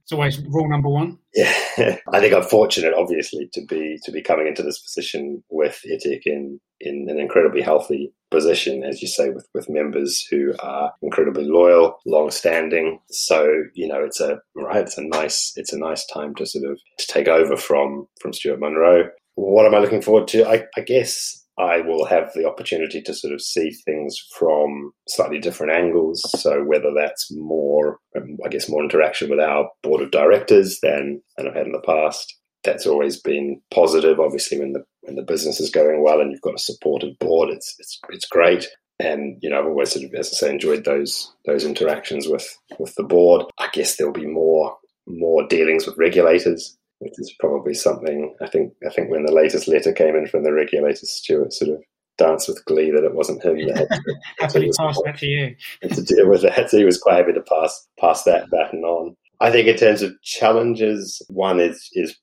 it's 0.03 0.13
always 0.13 0.39
rule 0.47 0.69
number 0.69 0.89
one. 0.89 1.19
Yeah, 1.35 1.53
I 2.13 2.21
think 2.21 2.35
I'm 2.35 2.45
fortunate, 2.45 2.95
obviously, 2.95 3.49
to 3.55 3.65
be 3.67 3.99
to 4.05 4.13
be 4.13 4.23
coming 4.23 4.47
into 4.47 4.63
this 4.63 4.81
position 4.81 5.43
with 5.51 5.81
ITIC 5.85 6.23
in 6.27 6.61
in 6.81 7.07
an 7.09 7.19
incredibly 7.19 7.63
healthy 7.63 8.13
position, 8.31 8.85
as 8.85 9.03
you 9.03 9.09
say, 9.09 9.31
with 9.31 9.49
with 9.55 9.69
members 9.69 10.25
who 10.31 10.55
are 10.61 10.93
incredibly 11.03 11.45
loyal, 11.45 11.99
long-standing. 12.07 13.01
So 13.11 13.65
you 13.75 13.89
know, 13.89 14.05
it's 14.05 14.21
a 14.21 14.39
right, 14.55 14.83
it's 14.83 14.99
a 14.99 15.05
nice 15.05 15.53
it's 15.57 15.73
a 15.73 15.79
nice 15.79 16.07
time 16.07 16.35
to 16.37 16.47
sort 16.47 16.71
of 16.71 16.79
to 16.99 17.07
take 17.09 17.29
over 17.29 17.57
from 17.57 18.07
from 18.21 18.33
Stuart 18.33 18.61
Munro. 18.61 19.11
What 19.35 19.67
am 19.67 19.75
I 19.75 19.79
looking 19.79 20.03
forward 20.03 20.29
to? 20.29 20.47
I, 20.47 20.65
I 20.77 20.83
guess 20.83 21.42
I 21.59 21.81
will 21.81 22.07
have 22.07 22.33
the 22.35 22.49
opportunity 22.49 23.03
to 23.03 23.15
sort 23.15 23.35
of 23.35 23.43
see 23.43 23.71
things 23.71 24.17
from 24.39 24.93
slightly 25.09 25.39
different 25.39 25.73
angles. 25.73 26.23
So 26.41 26.65
whether 26.65 26.93
that's 26.95 27.31
more, 27.33 27.99
um, 28.17 28.39
I 28.45 28.49
guess, 28.49 28.69
more 28.69 28.83
interaction 28.83 29.29
with 29.29 29.41
our 29.41 29.69
board 29.83 30.01
of 30.03 30.11
directors 30.11 30.79
than, 30.83 31.23
than 31.37 31.49
I've 31.49 31.55
had 31.55 31.67
in 31.67 31.73
the 31.73 31.81
past. 31.81 32.35
That's 32.65 32.87
always 32.87 33.21
been 33.21 33.61
positive. 33.73 34.21
Obviously, 34.21 34.61
when 34.61 34.73
the 34.73 34.85
when 35.01 35.17
the 35.17 35.23
business 35.23 35.61
is 35.61 35.71
going 35.71 36.03
well 36.03 36.21
and 36.21 36.31
you've 36.31 36.41
got 36.43 36.55
a 36.55 36.59
supportive 36.59 37.19
board, 37.19 37.51
it's 37.51 37.75
it's 37.81 37.99
it's 38.11 38.27
great. 38.27 38.69
And 39.01 39.37
you 39.43 39.51
know, 39.51 39.59
I've 39.59 39.67
always 39.67 39.91
sort 39.91 40.05
of, 40.05 40.15
as 40.15 40.29
I 40.29 40.37
say, 40.37 40.51
enjoyed 40.51 40.85
those 40.85 41.35
those 41.45 41.65
interactions 41.65 42.29
with 42.29 42.47
with 42.79 42.95
the 42.95 43.03
board. 43.03 43.47
I 43.59 43.69
guess 43.73 43.97
there'll 43.97 44.13
be 44.13 44.27
more 44.27 44.77
more 45.09 45.45
dealings 45.49 45.87
with 45.87 45.99
regulators 45.99 46.79
which 47.03 47.15
is 47.19 47.35
probably 47.41 47.75
something 47.75 48.35
I 48.41 48.49
think. 48.49 48.73
I 48.87 48.91
think 48.91 49.11
when 49.11 49.25
the 49.25 49.33
latest 49.33 49.69
letter 49.69 49.93
came 49.93 50.17
in 50.17 50.27
from 50.27 50.45
the 50.45 50.53
regulator, 50.53 51.07
Stuart 51.07 51.53
sort 51.53 51.73
of 51.73 51.83
danced 52.19 52.49
with 52.49 52.65
glee 52.67 52.91
that 52.91 53.05
it 53.05 53.15
wasn't 53.15 53.43
him 53.43 53.57
that 53.67 53.77
had 53.79 53.89
to, 53.89 54.15
happily 54.39 54.71
pass 54.79 54.99
that 55.05 55.19
to 55.19 55.27
you 55.27 55.57
to 55.83 56.03
deal 56.03 56.29
with 56.29 56.43
that. 56.43 56.71
So 56.71 56.79
he 56.79 56.85
was 56.85 56.99
quite 56.99 57.17
happy 57.17 57.33
to 57.33 57.43
pass 57.43 57.89
pass 57.99 58.25
that 58.25 58.51
baton 58.51 58.85
on. 58.85 59.17
I 59.41 59.51
think 59.51 59.67
in 59.67 59.77
terms 59.77 60.03
of 60.03 60.13
challenges, 60.23 61.21
one 61.29 61.61
is 61.61 61.89
is 61.93 62.17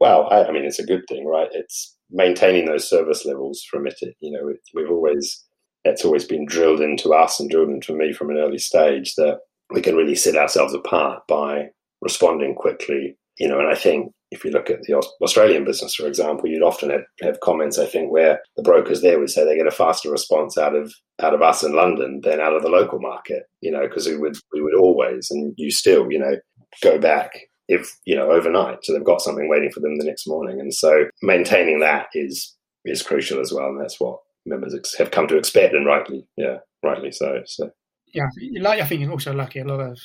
well, 0.00 0.28
I, 0.30 0.44
I 0.44 0.52
mean, 0.52 0.64
it's 0.64 0.78
a 0.78 0.86
good 0.86 1.04
thing, 1.08 1.26
right? 1.26 1.48
It's 1.52 1.96
maintaining 2.10 2.66
those 2.66 2.88
service 2.88 3.24
levels 3.24 3.64
from 3.70 3.86
it. 3.86 3.98
You 4.20 4.32
know, 4.32 4.48
it, 4.48 4.60
we've 4.74 4.90
always 4.90 5.42
that's 5.84 6.04
always 6.04 6.24
been 6.24 6.44
drilled 6.44 6.80
into 6.80 7.14
us 7.14 7.38
and 7.40 7.48
drilled 7.48 7.70
into 7.70 7.94
me 7.94 8.12
from 8.12 8.30
an 8.30 8.38
early 8.38 8.58
stage 8.58 9.14
that 9.14 9.38
we 9.70 9.80
can 9.80 9.96
really 9.96 10.16
set 10.16 10.36
ourselves 10.36 10.74
apart 10.74 11.22
by 11.28 11.68
responding 12.02 12.54
quickly. 12.54 13.16
You 13.38 13.48
know, 13.48 13.58
and 13.58 13.68
I 13.68 13.74
think 13.74 14.12
if 14.30 14.44
you 14.44 14.50
look 14.50 14.70
at 14.70 14.82
the 14.82 14.94
Australian 15.22 15.64
business, 15.64 15.94
for 15.94 16.06
example, 16.06 16.48
you'd 16.48 16.62
often 16.62 16.90
have, 17.22 17.40
comments, 17.40 17.78
I 17.78 17.86
think, 17.86 18.10
where 18.10 18.40
the 18.56 18.62
brokers 18.62 19.00
there 19.00 19.20
would 19.20 19.30
say 19.30 19.44
they 19.44 19.56
get 19.56 19.68
a 19.68 19.70
faster 19.70 20.10
response 20.10 20.58
out 20.58 20.74
of 20.74 20.92
out 21.22 21.34
of 21.34 21.42
us 21.42 21.62
in 21.62 21.74
London 21.74 22.20
than 22.22 22.40
out 22.40 22.54
of 22.54 22.62
the 22.62 22.68
local 22.68 22.98
market, 23.00 23.44
you 23.60 23.70
know, 23.70 23.82
because 23.82 24.06
we 24.06 24.16
would 24.16 24.36
we 24.52 24.62
would 24.62 24.74
always 24.74 25.28
and 25.30 25.54
you 25.56 25.70
still, 25.70 26.10
you 26.10 26.18
know, 26.18 26.36
go 26.82 26.98
back 26.98 27.30
if 27.68 27.96
you 28.04 28.14
know 28.14 28.30
overnight, 28.30 28.78
so 28.82 28.92
they've 28.92 29.04
got 29.04 29.20
something 29.20 29.48
waiting 29.48 29.70
for 29.72 29.80
them 29.80 29.96
the 29.96 30.04
next 30.04 30.26
morning, 30.26 30.60
and 30.60 30.72
so 30.72 31.06
maintaining 31.22 31.80
that 31.80 32.06
is 32.14 32.54
is 32.84 33.02
crucial 33.02 33.40
as 33.40 33.52
well, 33.52 33.66
and 33.66 33.80
that's 33.80 34.00
what 34.00 34.18
members 34.44 34.76
have 34.98 35.10
come 35.10 35.26
to 35.28 35.36
expect, 35.36 35.74
and 35.74 35.86
rightly, 35.86 36.26
yeah, 36.36 36.58
rightly 36.84 37.10
so. 37.10 37.40
So 37.46 37.70
yeah, 38.14 38.28
like 38.60 38.80
I 38.80 38.84
think 38.84 39.00
you're 39.00 39.10
also 39.10 39.32
lucky. 39.32 39.60
A 39.60 39.64
lot 39.64 39.80
of 39.80 39.98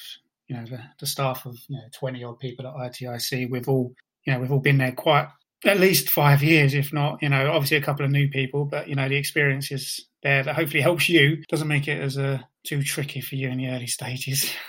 you 0.48 0.58
know 0.58 0.66
the, 0.66 0.80
the 1.00 1.06
staff 1.06 1.46
of 1.46 1.58
you 1.68 1.78
know 1.78 1.84
20 1.94 2.24
odd 2.24 2.40
people 2.40 2.68
at 2.68 2.74
ITIC 2.74 3.50
we've 3.50 3.70
all 3.70 3.94
you 4.25 4.34
know 4.34 4.40
we've 4.40 4.51
all 4.51 4.60
been 4.60 4.78
there 4.78 4.92
quite 4.92 5.28
at 5.66 5.80
least 5.80 6.10
five 6.10 6.42
years, 6.42 6.74
if 6.74 6.92
not, 6.92 7.22
you 7.22 7.30
know, 7.30 7.51
obviously 7.51 7.78
a 7.78 7.82
couple 7.82 8.06
of 8.06 8.12
new 8.12 8.28
people, 8.30 8.66
but 8.66 8.88
you 8.88 8.96
know, 8.96 9.08
the 9.08 9.16
experience 9.16 9.72
is 9.72 10.08
there 10.24 10.44
that 10.44 10.56
hopefully 10.56 10.82
helps 10.82 11.08
you. 11.08 11.44
Doesn't 11.50 11.68
make 11.68 11.88
it 11.88 12.01
as 12.01 12.18
uh, 12.18 12.40
too 12.66 12.82
tricky 12.82 13.22
for 13.22 13.36
you 13.36 13.50
in 13.50 13.58
the 13.58 13.70
early 13.70 13.88
stages. 13.88 14.51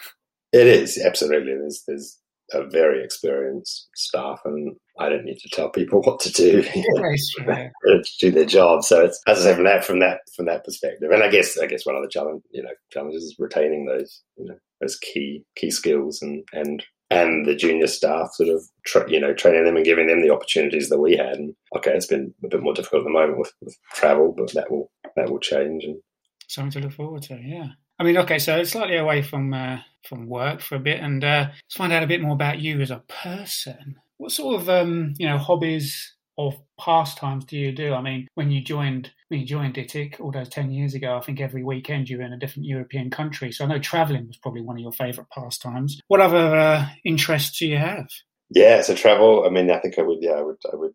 It 0.55 0.67
is 0.67 0.99
absolutely. 0.99 1.55
There's 1.55 1.83
there's 1.89 2.19
a 2.53 2.69
very 2.69 3.03
experienced 3.03 3.89
staff, 3.95 4.41
and 4.45 4.77
I 5.01 5.09
don't 5.09 5.25
need 5.25 5.39
to 5.39 5.49
tell 5.51 5.71
people 5.71 6.03
what 6.05 6.21
to 6.21 6.31
do 6.31 6.63
to 6.63 8.03
do 8.21 8.31
their 8.31 8.45
job. 8.45 8.85
So 8.85 9.03
it's 9.03 9.19
as 9.27 9.39
I 9.39 9.43
say 9.45 9.55
from 9.55 9.65
that 9.65 9.83
from 9.83 10.01
that 10.01 10.19
from 10.37 10.45
that 10.45 10.63
perspective, 10.63 11.11
and 11.11 11.23
I 11.23 11.31
guess 11.31 11.59
I 11.59 11.65
guess 11.65 11.87
one 11.87 11.97
of 11.97 12.03
the 12.03 12.11
challenge 12.11 12.43
you 12.51 12.63
know 12.63 12.69
challenges 12.91 13.25
is 13.25 13.37
retaining 13.39 13.87
those 13.87 14.21
you 14.37 14.45
know 14.45 14.57
those 14.83 14.99
key 14.99 15.43
key 15.57 15.71
skills 15.71 16.21
and 16.21 16.45
and 16.53 16.83
and 17.13 17.47
the 17.47 17.55
junior 17.55 17.87
staff 17.87 18.31
sort 18.33 18.49
of 18.49 18.63
tra- 18.87 19.11
you 19.11 19.21
know 19.21 19.35
training 19.35 19.65
them 19.65 19.77
and 19.77 19.85
giving 19.85 20.07
them 20.07 20.23
the 20.23 20.33
opportunities 20.33 20.89
that 20.89 21.01
we 21.01 21.17
had. 21.17 21.37
And 21.37 21.55
okay, 21.77 21.93
it's 21.93 22.07
been 22.07 22.35
a 22.45 22.49
bit 22.49 22.63
more 22.63 22.75
difficult 22.75 23.01
at 23.01 23.05
the 23.05 23.11
moment 23.11 23.39
with, 23.39 23.53
with 23.61 23.77
travel, 23.95 24.35
but 24.37 24.53
that 24.55 24.71
will 24.71 24.91
that 25.17 25.31
will 25.31 25.41
change 25.41 25.85
and 25.85 26.01
something 26.49 26.81
to 26.81 26.87
look 26.87 26.97
forward 26.97 27.23
to. 27.25 27.39
Yeah. 27.43 27.69
I 27.99 28.05
mean, 28.05 28.17
okay, 28.19 28.39
so 28.39 28.57
it's 28.57 28.71
slightly 28.71 28.97
away 28.97 29.23
from 29.23 29.53
uh, 29.53 29.79
from 30.09 30.27
work 30.27 30.61
for 30.61 30.77
a 30.77 30.81
bit, 30.81 31.01
and 31.01 31.23
uh, 31.23 31.47
let's 31.51 31.77
find 31.77 31.93
out 31.93 32.03
a 32.03 32.09
bit 32.09 32.23
more 32.23 32.35
about 32.35 32.59
you 32.59 32.81
as 32.81 32.91
a 32.91 33.03
person. 33.09 33.97
What 34.17 34.33
sort 34.33 34.61
of 34.61 34.69
um, 34.69 35.15
you 35.19 35.29
know 35.29 35.39
hobbies 35.39 36.15
or 36.37 36.55
pastimes 36.81 37.45
do 37.45 37.59
you 37.59 37.73
do? 37.73 37.93
I 37.93 38.01
mean, 38.01 38.27
when 38.35 38.51
you 38.51 38.63
joined 38.63 39.11
when 39.33 39.41
you 39.41 39.47
joined 39.47 39.75
ITIC 39.75 40.21
all 40.21 40.31
those 40.31 40.51
ten 40.51 40.71
years 40.71 40.95
ago, 40.95 41.17
I 41.17 41.21
think 41.21 41.41
every 41.41 41.65
weekend 41.65 42.09
you 42.09 42.19
were 42.19 42.25
in 42.25 42.35
a 42.35 42.39
different 42.39 42.67
European 42.67 43.11
country. 43.11 43.51
So 43.51 43.65
I 43.65 43.69
know 43.69 43.79
travelling 43.79 44.27
was 44.27 44.37
probably 44.37 44.61
one 44.61 44.77
of 44.77 44.83
your 44.83 44.93
favourite 44.93 45.31
pastimes. 45.31 45.99
What 46.09 46.21
other 46.21 46.55
uh, 46.55 46.87
interests 47.05 47.59
do 47.59 47.67
you 47.67 47.79
have? 47.79 48.09
Yeah, 48.51 48.83
so 48.83 48.95
travel. 48.95 49.45
I 49.47 49.51
mean, 49.51 49.71
I 49.71 49.79
think 49.79 49.99
I 49.99 50.03
would. 50.03 50.19
Yeah, 50.21 50.33
I 50.33 50.43
would. 50.43 50.59
I 50.71 50.77
would 50.77 50.93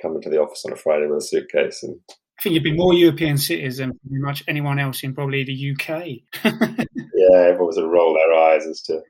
come 0.00 0.14
into 0.14 0.30
the 0.30 0.40
office 0.40 0.64
on 0.64 0.72
a 0.72 0.76
Friday 0.76 1.06
with 1.08 1.18
a 1.18 1.20
suitcase 1.20 1.82
and 1.82 1.98
I 2.08 2.42
think 2.42 2.54
you'd 2.54 2.62
be 2.62 2.72
more 2.72 2.94
European 2.94 3.36
cities 3.36 3.76
than 3.76 3.90
pretty 3.98 4.22
much 4.22 4.42
anyone 4.48 4.78
else 4.78 5.02
in 5.02 5.14
probably 5.14 5.44
the 5.44 5.72
UK. 5.72 6.06
yeah, 6.44 7.36
everyone 7.36 7.76
of 7.76 7.90
roll 7.90 8.14
their 8.14 8.32
eyes 8.32 8.66
as 8.66 8.80
to 8.84 9.02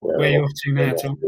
where, 0.00 0.16
where 0.16 0.30
you're 0.30 0.44
off 0.44 0.50
to 0.64 0.72
now, 0.72 0.94
Tom. 0.94 1.18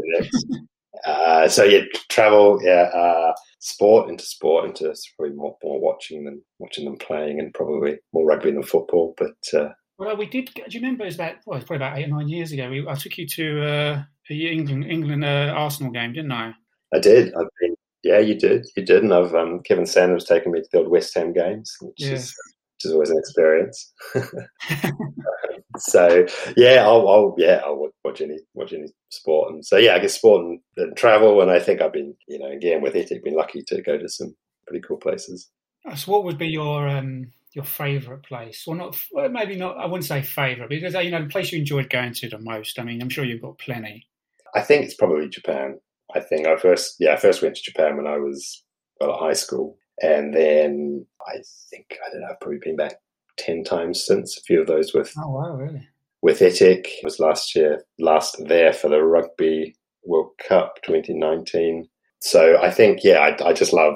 Uh, 1.05 1.47
so 1.47 1.63
yeah, 1.63 1.81
travel, 2.09 2.59
yeah, 2.63 2.89
uh, 2.93 3.33
sport 3.59 4.09
into 4.09 4.23
sport 4.23 4.65
into 4.65 4.93
probably 5.17 5.35
more, 5.35 5.57
more 5.63 5.79
watching 5.79 6.25
than 6.25 6.41
watching 6.59 6.85
them 6.85 6.97
playing, 6.97 7.39
and 7.39 7.53
probably 7.53 7.97
more 8.13 8.25
rugby 8.25 8.51
than 8.51 8.63
football. 8.63 9.13
But 9.17 9.37
uh, 9.53 9.69
well, 9.97 10.17
we 10.17 10.25
did. 10.25 10.51
Do 10.53 10.63
you 10.67 10.79
remember? 10.79 11.03
It 11.03 11.07
was 11.07 11.15
about 11.15 11.35
well, 11.45 11.57
it 11.57 11.61
was 11.61 11.65
probably 11.65 11.85
about 11.85 11.97
eight 11.97 12.05
or 12.05 12.17
nine 12.17 12.29
years 12.29 12.51
ago. 12.51 12.69
We, 12.69 12.87
I 12.87 12.95
took 12.95 13.17
you 13.17 13.27
to 13.27 13.63
uh, 13.63 14.03
a 14.29 14.33
England 14.33 14.85
England 14.85 15.23
uh, 15.23 15.53
Arsenal 15.55 15.91
game, 15.91 16.13
didn't 16.13 16.31
I? 16.31 16.53
I 16.93 16.99
did. 16.99 17.33
I've 17.33 17.47
been 17.59 17.75
yeah, 18.03 18.19
you 18.19 18.35
did. 18.35 18.67
You 18.75 18.83
did. 18.83 19.03
And 19.03 19.13
I've 19.13 19.33
um, 19.35 19.61
Kevin 19.63 19.85
Sanders 19.85 20.25
taken 20.25 20.51
me 20.51 20.61
to 20.61 20.67
the 20.71 20.79
old 20.79 20.89
West 20.89 21.13
Ham 21.15 21.33
games, 21.33 21.75
which, 21.81 21.95
yeah. 21.97 22.13
is, 22.13 22.35
which 22.81 22.89
is 22.89 22.93
always 22.93 23.09
an 23.09 23.19
experience. 23.19 23.93
so 25.77 26.25
yeah, 26.57 26.83
I'll, 26.83 27.07
I'll, 27.07 27.35
yeah 27.37 27.61
I'll 27.65 27.89
watch 28.03 28.21
any 28.21 28.39
watch 28.53 28.73
any 28.73 28.87
sport, 29.09 29.51
and 29.51 29.65
so 29.65 29.77
yeah, 29.77 29.95
I 29.95 29.99
guess 29.99 30.15
sport 30.15 30.45
and, 30.45 30.59
and 30.77 30.97
travel. 30.97 31.41
And 31.41 31.51
I 31.51 31.59
think 31.59 31.81
I've 31.81 31.93
been 31.93 32.15
you 32.27 32.39
know 32.39 32.49
again 32.49 32.81
with 32.81 32.95
it, 32.95 33.11
I've 33.11 33.23
been 33.23 33.35
lucky 33.35 33.63
to 33.67 33.81
go 33.81 33.97
to 33.97 34.09
some 34.09 34.35
pretty 34.67 34.81
cool 34.85 34.97
places. 34.97 35.49
So, 35.95 36.11
what 36.11 36.23
would 36.25 36.37
be 36.37 36.47
your 36.47 36.87
um, 36.87 37.31
your 37.53 37.65
favourite 37.65 38.23
place, 38.23 38.63
or 38.67 38.75
not? 38.75 38.97
Well, 39.11 39.29
maybe 39.29 39.55
not. 39.55 39.77
I 39.77 39.85
wouldn't 39.85 40.05
say 40.05 40.21
favourite 40.21 40.69
because 40.69 40.93
you 40.93 41.11
know 41.11 41.23
the 41.23 41.29
place 41.29 41.51
you 41.51 41.59
enjoyed 41.59 41.89
going 41.89 42.13
to 42.13 42.29
the 42.29 42.39
most. 42.39 42.79
I 42.79 42.83
mean, 42.83 43.01
I'm 43.01 43.09
sure 43.09 43.25
you've 43.25 43.41
got 43.41 43.57
plenty. 43.57 44.07
I 44.53 44.61
think 44.61 44.85
it's 44.85 44.95
probably 44.95 45.29
Japan. 45.29 45.79
I 46.13 46.19
think 46.19 46.45
I 46.45 46.57
first, 46.57 46.95
yeah, 46.99 47.13
I 47.13 47.15
first 47.15 47.41
went 47.41 47.55
to 47.55 47.63
Japan 47.63 47.95
when 47.95 48.05
I 48.05 48.17
was 48.17 48.63
well 48.99 49.13
at 49.13 49.19
high 49.19 49.33
school, 49.33 49.77
and 50.01 50.33
then 50.33 51.05
I 51.27 51.37
think 51.69 51.97
I 52.05 52.11
don't 52.11 52.21
know, 52.21 52.27
I've 52.31 52.39
probably 52.39 52.59
been 52.59 52.75
back 52.75 52.95
ten 53.37 53.63
times 53.63 54.05
since. 54.05 54.37
A 54.37 54.41
few 54.41 54.61
of 54.61 54.67
those 54.67 54.93
with 54.93 55.13
oh 55.17 55.29
wow, 55.29 55.55
really 55.55 55.87
with 56.21 56.39
ITIC 56.39 56.87
was 57.03 57.19
last 57.19 57.55
year, 57.55 57.83
last 57.99 58.35
there 58.45 58.73
for 58.73 58.89
the 58.89 59.03
Rugby 59.03 59.75
World 60.05 60.31
Cup 60.47 60.75
2019. 60.83 61.87
So 62.19 62.61
I 62.61 62.69
think, 62.69 62.99
yeah, 63.03 63.19
I, 63.19 63.49
I 63.49 63.53
just 63.53 63.73
love 63.73 63.95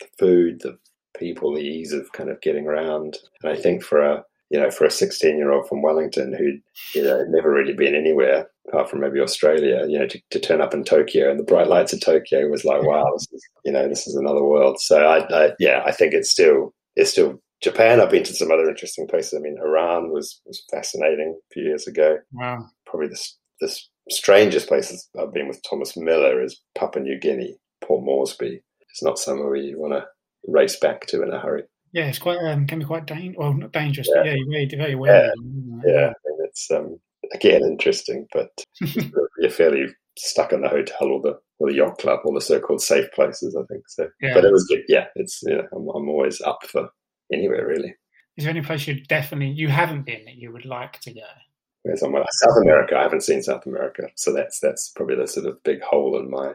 the 0.00 0.06
food, 0.18 0.60
the 0.60 0.78
people, 1.16 1.54
the 1.54 1.62
ease 1.62 1.92
of 1.92 2.12
kind 2.12 2.28
of 2.28 2.40
getting 2.42 2.66
around, 2.66 3.18
and 3.42 3.52
I 3.52 3.60
think 3.60 3.82
for 3.82 4.02
a 4.02 4.24
you 4.52 4.60
know, 4.60 4.70
for 4.70 4.84
a 4.84 4.90
16 4.90 5.38
year 5.38 5.50
old 5.50 5.66
from 5.66 5.80
Wellington 5.80 6.34
who'd, 6.34 6.60
you 6.94 7.02
know, 7.02 7.24
never 7.28 7.50
really 7.50 7.72
been 7.72 7.94
anywhere 7.94 8.46
apart 8.68 8.90
from 8.90 9.00
maybe 9.00 9.18
Australia, 9.18 9.86
you 9.88 9.98
know, 9.98 10.06
to, 10.06 10.20
to 10.30 10.38
turn 10.38 10.60
up 10.60 10.74
in 10.74 10.84
Tokyo 10.84 11.30
and 11.30 11.40
the 11.40 11.44
bright 11.44 11.68
lights 11.68 11.94
of 11.94 12.02
Tokyo 12.02 12.48
was 12.48 12.62
like, 12.62 12.82
wow, 12.82 13.10
this 13.14 13.26
is, 13.32 13.42
you 13.64 13.72
know, 13.72 13.88
this 13.88 14.06
is 14.06 14.14
another 14.14 14.44
world. 14.44 14.78
So 14.78 15.06
I, 15.06 15.46
I, 15.46 15.52
yeah, 15.58 15.82
I 15.86 15.90
think 15.90 16.12
it's 16.12 16.30
still, 16.30 16.74
it's 16.96 17.10
still 17.10 17.40
Japan. 17.62 17.98
I've 17.98 18.10
been 18.10 18.24
to 18.24 18.34
some 18.34 18.50
other 18.50 18.68
interesting 18.68 19.08
places. 19.08 19.32
I 19.32 19.40
mean, 19.40 19.56
Iran 19.58 20.12
was, 20.12 20.42
was 20.44 20.62
fascinating 20.70 21.34
a 21.34 21.54
few 21.54 21.62
years 21.64 21.86
ago. 21.86 22.18
Wow. 22.32 22.66
Probably 22.84 23.08
the, 23.08 23.26
the 23.60 23.74
strangest 24.10 24.68
places 24.68 25.08
I've 25.18 25.32
been 25.32 25.48
with 25.48 25.62
Thomas 25.68 25.96
Miller 25.96 26.44
is 26.44 26.60
Papua 26.76 27.02
New 27.02 27.18
Guinea, 27.18 27.56
Port 27.82 28.04
Moresby. 28.04 28.60
It's 28.90 29.02
not 29.02 29.18
somewhere 29.18 29.56
you 29.56 29.80
want 29.80 29.94
to 29.94 30.04
race 30.46 30.76
back 30.78 31.06
to 31.06 31.22
in 31.22 31.32
a 31.32 31.40
hurry. 31.40 31.62
Yeah, 31.92 32.06
it's 32.06 32.18
quite 32.18 32.38
um, 32.38 32.66
can 32.66 32.78
be 32.78 32.84
quite 32.84 33.06
dangerous. 33.06 33.36
Well, 33.38 33.52
not 33.52 33.72
dangerous, 33.72 34.08
yeah. 34.08 34.22
but 34.22 34.26
yeah, 34.26 34.34
you're 34.34 34.50
very, 34.50 34.68
very 34.76 34.92
aware. 34.94 35.32
Yeah, 35.84 35.92
yeah. 35.92 36.12
It's 36.44 36.70
um, 36.70 36.98
again 37.34 37.62
interesting, 37.62 38.26
but 38.32 38.50
you're 39.38 39.50
fairly 39.50 39.86
stuck 40.18 40.52
in 40.52 40.62
the 40.62 40.68
hotel 40.68 41.08
or 41.08 41.20
the 41.20 41.38
or 41.58 41.70
the 41.70 41.76
yacht 41.76 41.98
club 41.98 42.20
or 42.24 42.34
the 42.34 42.40
so-called 42.40 42.82
safe 42.82 43.10
places. 43.12 43.56
I 43.56 43.64
think 43.70 43.88
so. 43.88 44.08
Yeah. 44.20 44.34
But 44.34 44.44
it 44.44 44.52
was 44.52 44.66
good. 44.68 44.84
Yeah, 44.88 45.06
it's 45.16 45.42
you 45.42 45.56
know, 45.56 45.68
I'm, 45.72 45.88
I'm 45.88 46.08
always 46.08 46.40
up 46.40 46.64
for 46.66 46.88
anywhere 47.32 47.66
really. 47.66 47.94
Is 48.36 48.44
there 48.44 48.50
any 48.50 48.62
place 48.62 48.86
you 48.86 49.02
definitely 49.04 49.50
you 49.50 49.68
haven't 49.68 50.06
been 50.06 50.24
that 50.24 50.36
you 50.36 50.52
would 50.52 50.64
like 50.64 51.00
to 51.00 51.12
go? 51.12 51.20
Where's 51.82 52.00
somewhere 52.00 52.24
South 52.30 52.56
America? 52.62 52.96
I 52.96 53.02
haven't 53.02 53.22
seen 53.22 53.42
South 53.42 53.66
America, 53.66 54.08
so 54.14 54.32
that's 54.32 54.60
that's 54.60 54.92
probably 54.94 55.16
the 55.16 55.26
sort 55.26 55.46
of 55.46 55.62
big 55.62 55.82
hole 55.82 56.18
in 56.18 56.30
my. 56.30 56.54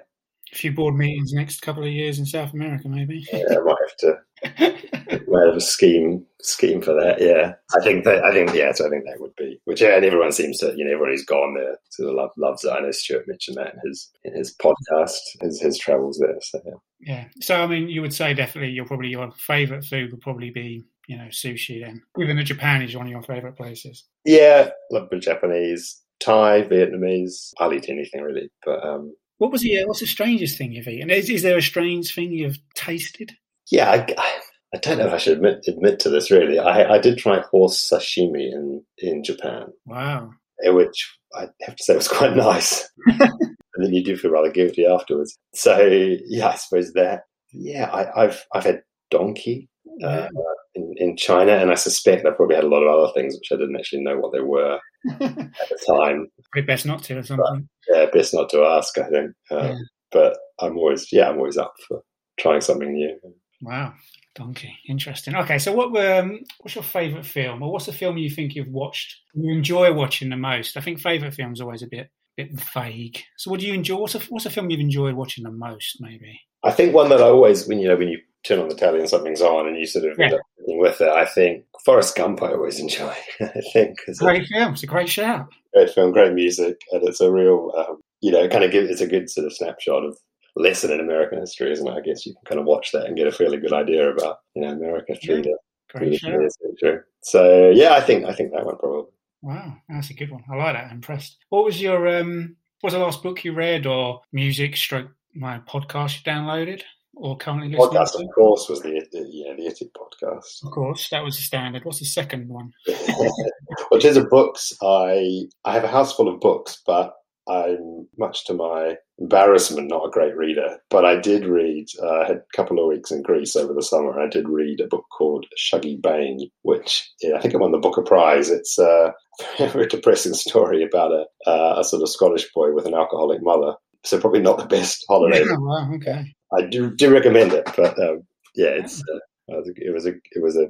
A 0.54 0.56
few 0.56 0.72
board 0.72 0.96
meetings 0.96 1.34
next 1.34 1.62
couple 1.62 1.84
of 1.84 1.90
years 1.90 2.20
in 2.20 2.26
South 2.26 2.54
America, 2.54 2.88
maybe. 2.88 3.26
Yeah, 3.32 3.44
I 3.52 3.60
might 3.60 3.76
have 3.88 3.98
to 3.98 4.18
might 5.28 5.46
have 5.48 5.56
a 5.56 5.62
scheme 5.62 6.26
scheme 6.42 6.82
for 6.82 6.94
that. 6.94 7.20
Yeah, 7.20 7.54
I 7.76 7.84
think 7.84 8.06
that 8.06 8.24
I 8.24 8.32
think 8.32 8.54
yeah, 8.54 8.72
so 8.72 8.86
I 8.86 8.90
think 8.90 9.04
that 9.06 9.20
would 9.20 9.36
be 9.36 9.60
which 9.66 9.82
yeah, 9.82 9.96
and 9.96 10.06
everyone 10.06 10.32
seems 10.32 10.60
to 10.60 10.74
you 10.76 10.86
know 10.86 10.92
everyone 10.92 11.12
who's 11.12 11.26
gone 11.26 11.56
there 11.56 11.78
sort 11.90 12.10
of 12.10 12.16
love, 12.16 12.32
loves 12.38 12.64
it. 12.64 12.72
I 12.72 12.80
know 12.80 12.92
Stuart 12.92 13.28
mentioned 13.28 13.58
that 13.58 13.74
in 13.74 13.90
his 13.90 14.12
in 14.24 14.34
his 14.34 14.56
podcast, 14.56 15.20
his 15.42 15.60
his 15.60 15.78
travels 15.78 16.20
there. 16.20 16.38
So 16.42 16.62
yeah. 16.66 16.74
Yeah. 17.00 17.26
So 17.42 17.56
I 17.62 17.68
mean, 17.68 17.90
you 17.90 18.02
would 18.02 18.14
say 18.14 18.34
definitely 18.34 18.72
your 18.72 18.86
probably 18.86 19.10
your 19.10 19.32
favourite 19.32 19.84
food 19.84 20.12
would 20.12 20.22
probably 20.22 20.50
be 20.50 20.84
you 21.08 21.18
know 21.18 21.26
sushi 21.26 21.84
then. 21.84 22.02
Even 22.20 22.38
the 22.38 22.44
Japan 22.44 22.82
is 22.82 22.96
one 22.96 23.08
of 23.08 23.12
your 23.12 23.24
favourite 23.24 23.58
places. 23.58 24.06
Yeah, 24.26 24.70
love 24.92 25.10
the 25.10 25.20
Japanese, 25.20 26.02
Thai, 26.20 26.64
Vietnamese. 26.64 27.54
I'll 27.60 27.74
eat 27.74 27.90
anything 27.90 28.22
really, 28.22 28.50
but 28.64 28.84
um. 28.84 29.14
What 29.38 29.52
was 29.52 29.62
the 29.62 29.80
uh, 29.80 29.88
what's 29.88 30.00
the 30.00 30.08
strangest 30.08 30.58
thing 30.58 30.72
you've 30.72 30.88
eaten? 30.88 31.10
Is, 31.10 31.30
is 31.30 31.44
there 31.44 31.58
a 31.58 31.62
strange 31.62 32.14
thing 32.14 32.32
you've 32.32 32.60
tasted? 32.74 33.36
Yeah, 33.72 33.92
I, 33.92 34.34
I 34.74 34.78
don't 34.78 34.98
know 34.98 35.08
if 35.08 35.14
I 35.14 35.18
should 35.18 35.38
admit, 35.38 35.66
admit 35.68 36.00
to 36.00 36.10
this 36.10 36.32
really. 36.32 36.60
I, 36.60 36.96
I 36.96 36.98
did 37.00 37.18
try 37.18 37.42
horse 37.52 37.90
sashimi 37.90 38.52
in, 38.52 38.84
in 38.98 39.24
Japan. 39.24 39.68
Wow. 39.86 40.32
Eh, 40.64 40.70
which 40.70 41.18
I 41.36 41.48
have 41.62 41.76
to 41.76 41.84
say 41.84 41.96
was 41.96 42.08
quite 42.08 42.36
nice. 42.36 42.90
and 43.06 43.86
then 43.86 43.94
you 43.94 44.04
do 44.04 44.18
feel 44.18 44.32
rather 44.32 44.52
guilty 44.52 44.86
afterwards. 44.86 45.38
So 45.54 45.88
yeah, 46.28 46.50
I 46.50 46.56
suppose 46.56 46.94
that. 46.94 47.24
Yeah, 47.54 47.90
I, 47.92 48.24
have 48.24 48.44
I've 48.54 48.66
had 48.66 48.82
donkey 49.10 49.70
uh, 50.04 50.28
in, 50.76 50.94
in 50.98 51.18
China, 51.18 51.54
and 51.54 51.72
I 51.72 51.76
suspect 51.76 52.26
I 52.26 52.32
probably 52.32 52.56
had 52.56 52.64
a 52.64 52.70
lot 52.70 52.84
of 52.84 52.94
other 52.94 53.14
things 53.14 53.36
which 53.36 53.52
I 53.52 53.56
didn't 53.56 53.78
actually 53.78 54.04
know 54.04 54.18
what 54.18 54.34
they 54.34 54.42
were 54.42 54.80
at 55.10 55.20
the 55.20 55.86
time. 55.88 56.28
Probably 56.52 56.66
best 56.66 56.86
not 56.86 57.04
to 57.04 57.18
or 57.18 57.24
something. 57.24 57.68
But, 57.88 57.98
yeah, 57.98 58.06
best 58.12 58.34
not 58.34 58.50
to 58.50 58.64
ask. 58.64 58.98
I 58.98 59.10
think. 59.10 59.32
Um, 59.52 59.60
yeah. 59.60 59.78
But 60.12 60.38
I'm 60.60 60.78
always 60.78 61.12
yeah, 61.12 61.30
I'm 61.30 61.38
always 61.38 61.58
up 61.58 61.74
for 61.88 62.02
trying 62.40 62.62
something 62.62 62.92
new. 62.92 63.18
Wow. 63.62 63.94
Donkey, 64.36 64.78
interesting. 64.88 65.36
Okay, 65.36 65.58
so 65.58 65.74
what 65.74 65.88
um, 66.06 66.42
what's 66.60 66.76
your 66.76 66.84
favourite 66.84 67.26
film, 67.26 67.64
or 67.64 67.72
what's 67.72 67.88
the 67.88 67.92
film 67.92 68.18
you 68.18 68.30
think 68.30 68.54
you've 68.54 68.68
watched 68.68 69.20
you 69.34 69.52
enjoy 69.52 69.92
watching 69.92 70.30
the 70.30 70.38
most? 70.38 70.78
I 70.78 70.82
think 70.82 71.00
favourite 71.00 71.34
film's 71.34 71.60
always 71.60 71.82
a 71.82 71.88
bit 71.88 72.12
bit 72.38 72.52
vague. 72.74 73.20
So, 73.38 73.52
what 73.52 73.60
do 73.60 73.66
you 73.66 73.74
enjoy? 73.74 73.98
What's 73.98 74.16
a, 74.16 74.20
what's 74.30 74.46
a 74.46 74.52
film 74.52 74.70
you've 74.70 74.80
enjoyed 74.80 75.16
watching 75.16 75.44
the 75.44 75.52
most? 75.52 75.98
Maybe. 76.00 76.40
I 76.64 76.72
think 76.72 76.94
one 76.94 77.10
that 77.10 77.20
I 77.20 77.26
always, 77.26 77.68
when 77.68 77.80
you 77.80 77.88
know, 77.88 77.96
when 77.96 78.10
you 78.10 78.20
turn 78.44 78.60
on 78.60 78.70
the 78.70 78.76
telly 78.76 79.00
and 79.00 79.10
something's 79.10 79.42
on, 79.42 79.68
and 79.68 79.78
you 79.78 79.86
sort 79.86 80.06
of 80.06 80.18
yeah. 80.18 80.26
end 80.26 80.34
up 80.36 80.42
with 80.68 81.02
it. 81.02 81.10
I 81.10 81.26
think 81.26 81.66
Forrest 81.86 82.16
Gump. 82.16 82.42
I 82.42 82.54
always 82.54 82.80
enjoy. 82.80 83.14
I 83.42 83.62
think 83.74 83.98
it's 84.08 84.22
a 84.22 84.26
great 84.26 84.44
a, 84.44 84.48
film. 84.48 84.74
It's 84.74 84.84
a 84.84 84.88
great 84.88 85.10
shout. 85.10 85.48
Great 85.74 85.90
film, 85.92 86.12
great 86.12 86.34
music, 86.34 86.80
and 86.92 87.08
it's 87.08 87.22
a 87.22 87.32
real, 87.32 87.72
um, 87.78 88.00
you 88.22 88.32
know, 88.32 88.48
kind 88.48 88.64
of 88.64 88.72
give. 88.72 88.86
It's 88.86 89.02
a 89.02 89.08
good 89.08 89.30
sort 89.30 89.48
of 89.48 89.54
snapshot 89.54 90.04
of 90.04 90.18
lesson 90.56 90.92
in 90.92 91.00
American 91.00 91.40
history, 91.40 91.72
isn't 91.72 91.88
it? 91.88 91.92
I 91.92 92.02
guess 92.02 92.26
you 92.26 92.34
can 92.34 92.44
kind 92.46 92.60
of 92.60 92.66
watch 92.66 92.92
that 92.92 93.06
and 93.06 93.16
get 93.16 93.28
a 93.28 93.32
fairly 93.32 93.58
good 93.58 93.74
idea 93.74 94.12
about 94.12 94.40
you 94.56 94.62
know 94.62 94.70
America 94.70 95.16
through 95.24 95.38
yeah, 95.38 95.42
the 95.42 95.58
through 95.92 96.10
the 96.12 96.52
century. 96.62 97.00
So 97.22 97.70
yeah, 97.72 97.94
I 97.94 98.02
think 98.02 98.26
I 98.26 98.34
think 98.34 98.52
that 98.52 98.66
one 98.66 98.78
probably. 98.78 99.12
Wow, 99.42 99.78
that's 99.88 100.10
a 100.10 100.16
good 100.16 100.32
one. 100.32 100.44
I 100.52 100.56
like 100.56 100.76
that. 100.76 100.86
I'm 100.86 100.98
impressed. 100.98 101.38
What 101.50 101.66
was 101.66 101.82
your 101.82 102.08
um? 102.08 102.56
What 102.82 102.90
was 102.90 102.94
the 102.94 103.00
last 103.00 103.24
book 103.24 103.44
you 103.44 103.54
read 103.54 103.86
or 103.86 104.22
music? 104.32 104.76
Stroke 104.76 105.10
my 105.34 105.60
podcast 105.60 106.18
you 106.18 106.32
downloaded? 106.32 106.84
Or 107.20 107.38
currently 107.38 107.70
listening 107.70 107.90
podcast, 107.90 108.12
to? 108.14 108.24
of 108.24 108.30
course, 108.34 108.70
was 108.70 108.82
the 108.82 108.92
yeah 109.12 109.54
the 109.56 109.64
ITIC 109.64 109.90
podcast. 109.92 110.64
Of 110.64 110.72
course, 110.72 111.10
that 111.10 111.24
was 111.24 111.38
the 111.38 111.44
standard. 111.44 111.86
What's 111.86 112.00
the 112.00 112.06
second 112.06 112.48
one? 112.48 112.72
Which 113.90 114.06
is 114.06 114.18
of 114.18 114.30
books. 114.30 114.74
I 114.82 115.44
I 115.66 115.74
have 115.74 115.84
a 115.84 115.90
house 115.90 116.16
full 116.16 116.28
of 116.28 116.40
books, 116.40 116.82
but 116.86 117.14
I'm 117.48 118.08
much 118.18 118.46
to 118.46 118.54
my 118.54 118.96
embarrassment 119.20 119.88
not 119.88 120.06
a 120.06 120.12
great 120.12 120.36
reader. 120.36 120.80
But 120.90 121.06
I 121.06 121.20
did 121.20 121.46
read. 121.46 121.88
Uh, 122.02 122.20
I 122.22 122.28
had 122.28 122.38
a 122.38 122.56
couple 122.56 122.80
of 122.80 122.88
weeks 122.88 123.12
in 123.12 123.22
Greece 123.22 123.56
over 123.56 123.74
the 123.74 123.82
summer. 123.82 124.20
I 124.20 124.28
did 124.28 124.50
read 124.50 124.82
a 124.82 124.88
book 124.88 125.06
called 125.18 125.46
Shuggie 125.58 126.02
Bain, 126.02 126.50
which 126.64 127.10
yeah, 127.22 127.36
I 127.36 127.42
think 127.42 127.54
it 127.54 127.60
won 127.60 127.72
the 127.72 127.78
Booker 127.78 128.04
Prize. 128.04 128.50
It's 128.50 128.78
a 128.80 129.14
very 129.58 129.88
depressing 129.88 130.34
story 130.34 130.84
about 130.84 131.12
a 131.12 131.50
uh, 131.50 131.80
a 131.80 131.84
sort 131.84 132.04
of 132.04 132.10
Scottish 132.10 132.52
boy 132.54 132.74
with 132.74 132.86
an 132.86 132.94
alcoholic 132.94 133.42
mother. 133.42 133.76
So 134.04 134.20
probably 134.20 134.42
not 134.42 134.58
the 134.58 134.66
best 134.66 135.04
holiday. 135.10 135.44
Oh, 135.50 135.60
wow, 135.60 135.92
okay. 135.96 136.34
I 136.56 136.66
do 136.66 136.96
do 136.96 137.14
recommend 137.14 137.54
it, 137.54 137.70
but 137.76 138.00
um, 138.00 138.24
yeah, 138.56 138.70
it's 138.70 139.02
uh, 139.02 139.20
it 139.50 139.94
was 139.94 140.06
a 140.06 140.12
it 140.32 140.42
was 140.42 140.58
a 140.58 140.68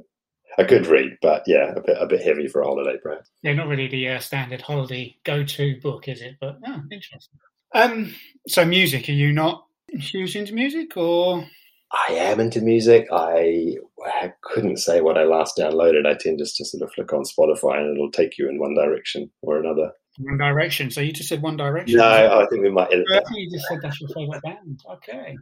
a 0.58 0.64
good 0.64 0.86
read, 0.86 1.16
but 1.22 1.42
yeah, 1.46 1.72
a 1.76 1.80
bit 1.80 1.96
a 1.98 2.06
bit 2.06 2.22
heavy 2.22 2.48
for 2.48 2.62
a 2.62 2.66
holiday, 2.66 2.96
perhaps. 3.02 3.30
Yeah, 3.42 3.54
not 3.54 3.68
really 3.68 3.88
the 3.88 4.08
uh, 4.08 4.18
standard 4.18 4.60
holiday 4.60 5.16
go-to 5.24 5.80
book, 5.80 6.08
is 6.08 6.20
it? 6.20 6.36
But 6.40 6.58
oh, 6.66 6.82
interesting. 6.90 7.38
Um, 7.74 8.14
so 8.46 8.64
music, 8.64 9.08
are 9.08 9.12
you 9.12 9.32
not 9.32 9.64
huge 9.92 10.36
into 10.36 10.54
music, 10.54 10.96
or 10.96 11.44
I 11.90 12.12
am 12.14 12.40
into 12.40 12.60
music. 12.60 13.08
I, 13.10 13.76
I 14.04 14.32
couldn't 14.42 14.78
say 14.78 15.00
what 15.00 15.16
I 15.16 15.24
last 15.24 15.56
downloaded. 15.56 16.06
I 16.06 16.14
tend 16.14 16.38
just 16.38 16.56
to 16.56 16.64
sort 16.64 16.82
of 16.82 16.92
flick 16.92 17.12
on 17.12 17.22
Spotify 17.22 17.78
and 17.78 17.96
it'll 17.96 18.10
take 18.10 18.36
you 18.36 18.48
in 18.48 18.58
one 18.58 18.74
direction 18.74 19.30
or 19.42 19.58
another. 19.58 19.92
One 20.18 20.38
Direction? 20.38 20.90
So 20.90 21.00
you 21.00 21.12
just 21.12 21.28
said 21.28 21.42
One 21.42 21.56
Direction. 21.56 21.98
No, 21.98 22.40
I 22.40 22.46
think 22.46 22.62
we 22.62 22.70
might 22.70 22.92
edit 22.92 23.06
I 23.10 23.20
think 23.20 23.36
you 23.36 23.50
just 23.50 23.66
said 23.68 23.78
that's 23.82 24.00
your 24.00 24.10
favourite 24.10 24.42
band. 24.42 24.80
Okay. 24.90 25.36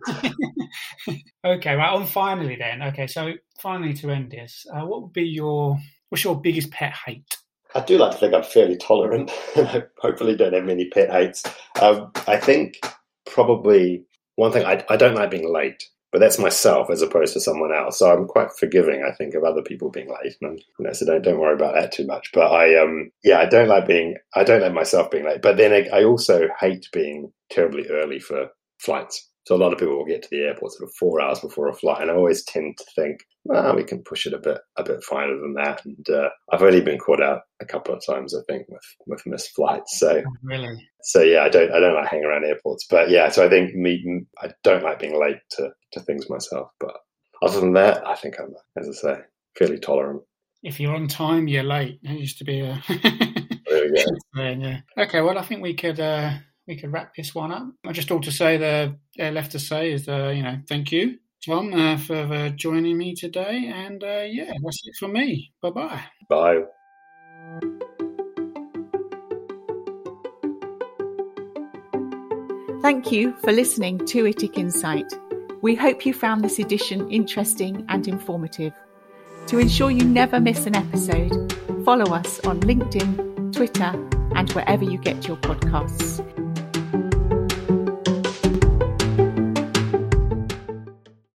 okay, 1.44 1.74
right. 1.74 1.92
On 1.92 2.06
finally 2.06 2.56
then. 2.56 2.82
Okay, 2.82 3.06
so 3.06 3.32
finally 3.60 3.94
to 3.94 4.10
end 4.10 4.30
this, 4.30 4.66
uh, 4.72 4.84
what 4.84 5.02
would 5.02 5.12
be 5.12 5.24
your 5.24 5.78
what's 6.08 6.24
your 6.24 6.40
biggest 6.40 6.70
pet 6.70 6.94
hate? 7.06 7.36
I 7.74 7.80
do 7.80 7.98
like 7.98 8.12
to 8.12 8.18
think 8.18 8.34
I'm 8.34 8.42
fairly 8.42 8.76
tolerant. 8.76 9.30
I 9.56 9.84
hopefully 9.98 10.36
don't 10.36 10.54
have 10.54 10.64
many 10.64 10.88
pet 10.88 11.10
hates. 11.10 11.42
Um, 11.80 12.10
I 12.26 12.36
think 12.36 12.78
probably 13.26 14.04
one 14.36 14.52
thing 14.52 14.64
I, 14.64 14.84
I 14.88 14.96
don't 14.96 15.14
like 15.14 15.30
being 15.30 15.52
late, 15.52 15.84
but 16.16 16.20
that's 16.20 16.38
myself 16.38 16.88
as 16.88 17.02
opposed 17.02 17.34
to 17.34 17.40
someone 17.40 17.74
else. 17.74 17.98
So 17.98 18.10
I'm 18.10 18.26
quite 18.26 18.50
forgiving, 18.58 19.04
I 19.06 19.14
think, 19.14 19.34
of 19.34 19.44
other 19.44 19.60
people 19.60 19.90
being 19.90 20.08
late. 20.08 20.34
And 20.40 20.58
you 20.78 20.86
know, 20.86 20.92
so 20.94 21.04
don't 21.04 21.20
don't 21.20 21.38
worry 21.38 21.52
about 21.52 21.74
that 21.74 21.92
too 21.92 22.06
much. 22.06 22.30
But 22.32 22.52
I 22.52 22.74
um 22.82 23.10
yeah, 23.22 23.38
I 23.38 23.44
don't 23.44 23.68
like 23.68 23.86
being 23.86 24.14
I 24.34 24.42
don't 24.42 24.62
like 24.62 24.72
myself 24.72 25.10
being 25.10 25.26
late. 25.26 25.42
But 25.42 25.58
then 25.58 25.74
I, 25.74 25.98
I 25.98 26.04
also 26.04 26.48
hate 26.58 26.88
being 26.90 27.34
terribly 27.50 27.86
early 27.90 28.18
for 28.18 28.48
flights. 28.78 29.30
So 29.46 29.54
a 29.54 29.56
lot 29.56 29.72
of 29.72 29.78
people 29.78 29.96
will 29.96 30.04
get 30.04 30.22
to 30.22 30.28
the 30.28 30.42
airport 30.42 30.72
sort 30.72 30.88
of 30.88 30.94
four 30.96 31.20
hours 31.20 31.38
before 31.38 31.68
a 31.68 31.72
flight, 31.72 32.02
and 32.02 32.10
I 32.10 32.14
always 32.14 32.42
tend 32.44 32.76
to 32.78 32.84
think, 32.96 33.20
well, 33.44 33.76
we 33.76 33.84
can 33.84 34.02
push 34.02 34.26
it 34.26 34.32
a 34.32 34.38
bit 34.38 34.58
a 34.76 34.82
bit 34.82 35.04
finer 35.04 35.38
than 35.40 35.54
that. 35.54 35.84
And 35.84 36.04
uh, 36.10 36.30
I've 36.52 36.62
only 36.62 36.80
been 36.80 36.98
caught 36.98 37.22
out 37.22 37.42
a 37.60 37.64
couple 37.64 37.94
of 37.94 38.04
times, 38.04 38.34
I 38.34 38.40
think, 38.48 38.66
with 38.68 38.82
with 39.06 39.22
missed 39.24 39.54
flights. 39.54 40.00
So 40.00 40.20
Really? 40.42 40.88
so 41.02 41.22
yeah, 41.22 41.42
I 41.42 41.48
don't 41.48 41.70
I 41.70 41.78
don't 41.78 41.94
like 41.94 42.08
hanging 42.08 42.26
around 42.26 42.44
airports, 42.44 42.86
but 42.90 43.08
yeah, 43.08 43.28
so 43.28 43.46
I 43.46 43.48
think 43.48 43.72
me 43.76 44.24
I 44.42 44.50
don't 44.64 44.82
like 44.82 44.98
being 44.98 45.18
late 45.18 45.38
to, 45.52 45.70
to 45.92 46.00
things 46.00 46.28
myself. 46.28 46.70
But 46.80 46.96
other 47.40 47.60
than 47.60 47.74
that, 47.74 48.04
I 48.04 48.16
think 48.16 48.40
I'm 48.40 48.52
as 48.76 48.88
I 48.88 48.92
say 48.92 49.20
fairly 49.56 49.78
tolerant. 49.78 50.22
If 50.64 50.80
you're 50.80 50.96
on 50.96 51.06
time, 51.06 51.46
you're 51.46 51.62
late. 51.62 52.00
That 52.02 52.18
used 52.18 52.38
to 52.38 52.44
be 52.44 52.62
a 52.62 52.82
There 52.88 52.98
we 53.68 53.94
go. 53.94 54.02
yeah. 54.42 54.80
Okay, 54.98 55.20
well, 55.20 55.38
I 55.38 55.42
think 55.42 55.62
we 55.62 55.74
could 55.74 56.00
uh, 56.00 56.32
we 56.66 56.76
could 56.76 56.92
wrap 56.92 57.14
this 57.14 57.34
one 57.34 57.52
up. 57.52 57.68
I 57.86 57.92
just 57.92 58.10
all 58.10 58.20
to 58.20 58.32
say 58.32 58.56
the 58.56 58.96
uh, 59.18 59.30
left 59.30 59.52
to 59.52 59.58
say 59.58 59.92
is 59.92 60.08
uh, 60.08 60.32
you 60.34 60.42
know 60.42 60.58
thank 60.68 60.92
you. 60.92 61.18
Tom, 61.44 61.72
uh, 61.72 61.96
for 61.96 62.16
uh, 62.16 62.48
joining 62.50 62.98
me 62.98 63.14
today, 63.14 63.70
and 63.72 64.02
uh, 64.02 64.24
yeah, 64.26 64.52
that's 64.64 64.80
it 64.84 64.96
for 64.98 65.08
me. 65.08 65.52
Bye 65.62 65.70
bye. 65.70 66.02
Bye. 66.28 66.62
Thank 72.82 73.10
you 73.10 73.34
for 73.42 73.52
listening 73.52 73.98
to 74.06 74.24
ITIC 74.24 74.58
Insight. 74.58 75.12
We 75.60 75.74
hope 75.74 76.06
you 76.06 76.14
found 76.14 76.44
this 76.44 76.58
edition 76.60 77.10
interesting 77.10 77.84
and 77.88 78.06
informative. 78.06 78.72
To 79.48 79.58
ensure 79.58 79.90
you 79.90 80.04
never 80.04 80.38
miss 80.38 80.66
an 80.66 80.76
episode, 80.76 81.52
follow 81.84 82.14
us 82.14 82.38
on 82.40 82.60
LinkedIn, 82.60 83.52
Twitter, 83.52 83.92
and 84.36 84.52
wherever 84.52 84.84
you 84.84 84.98
get 84.98 85.26
your 85.26 85.36
podcasts. 85.38 86.45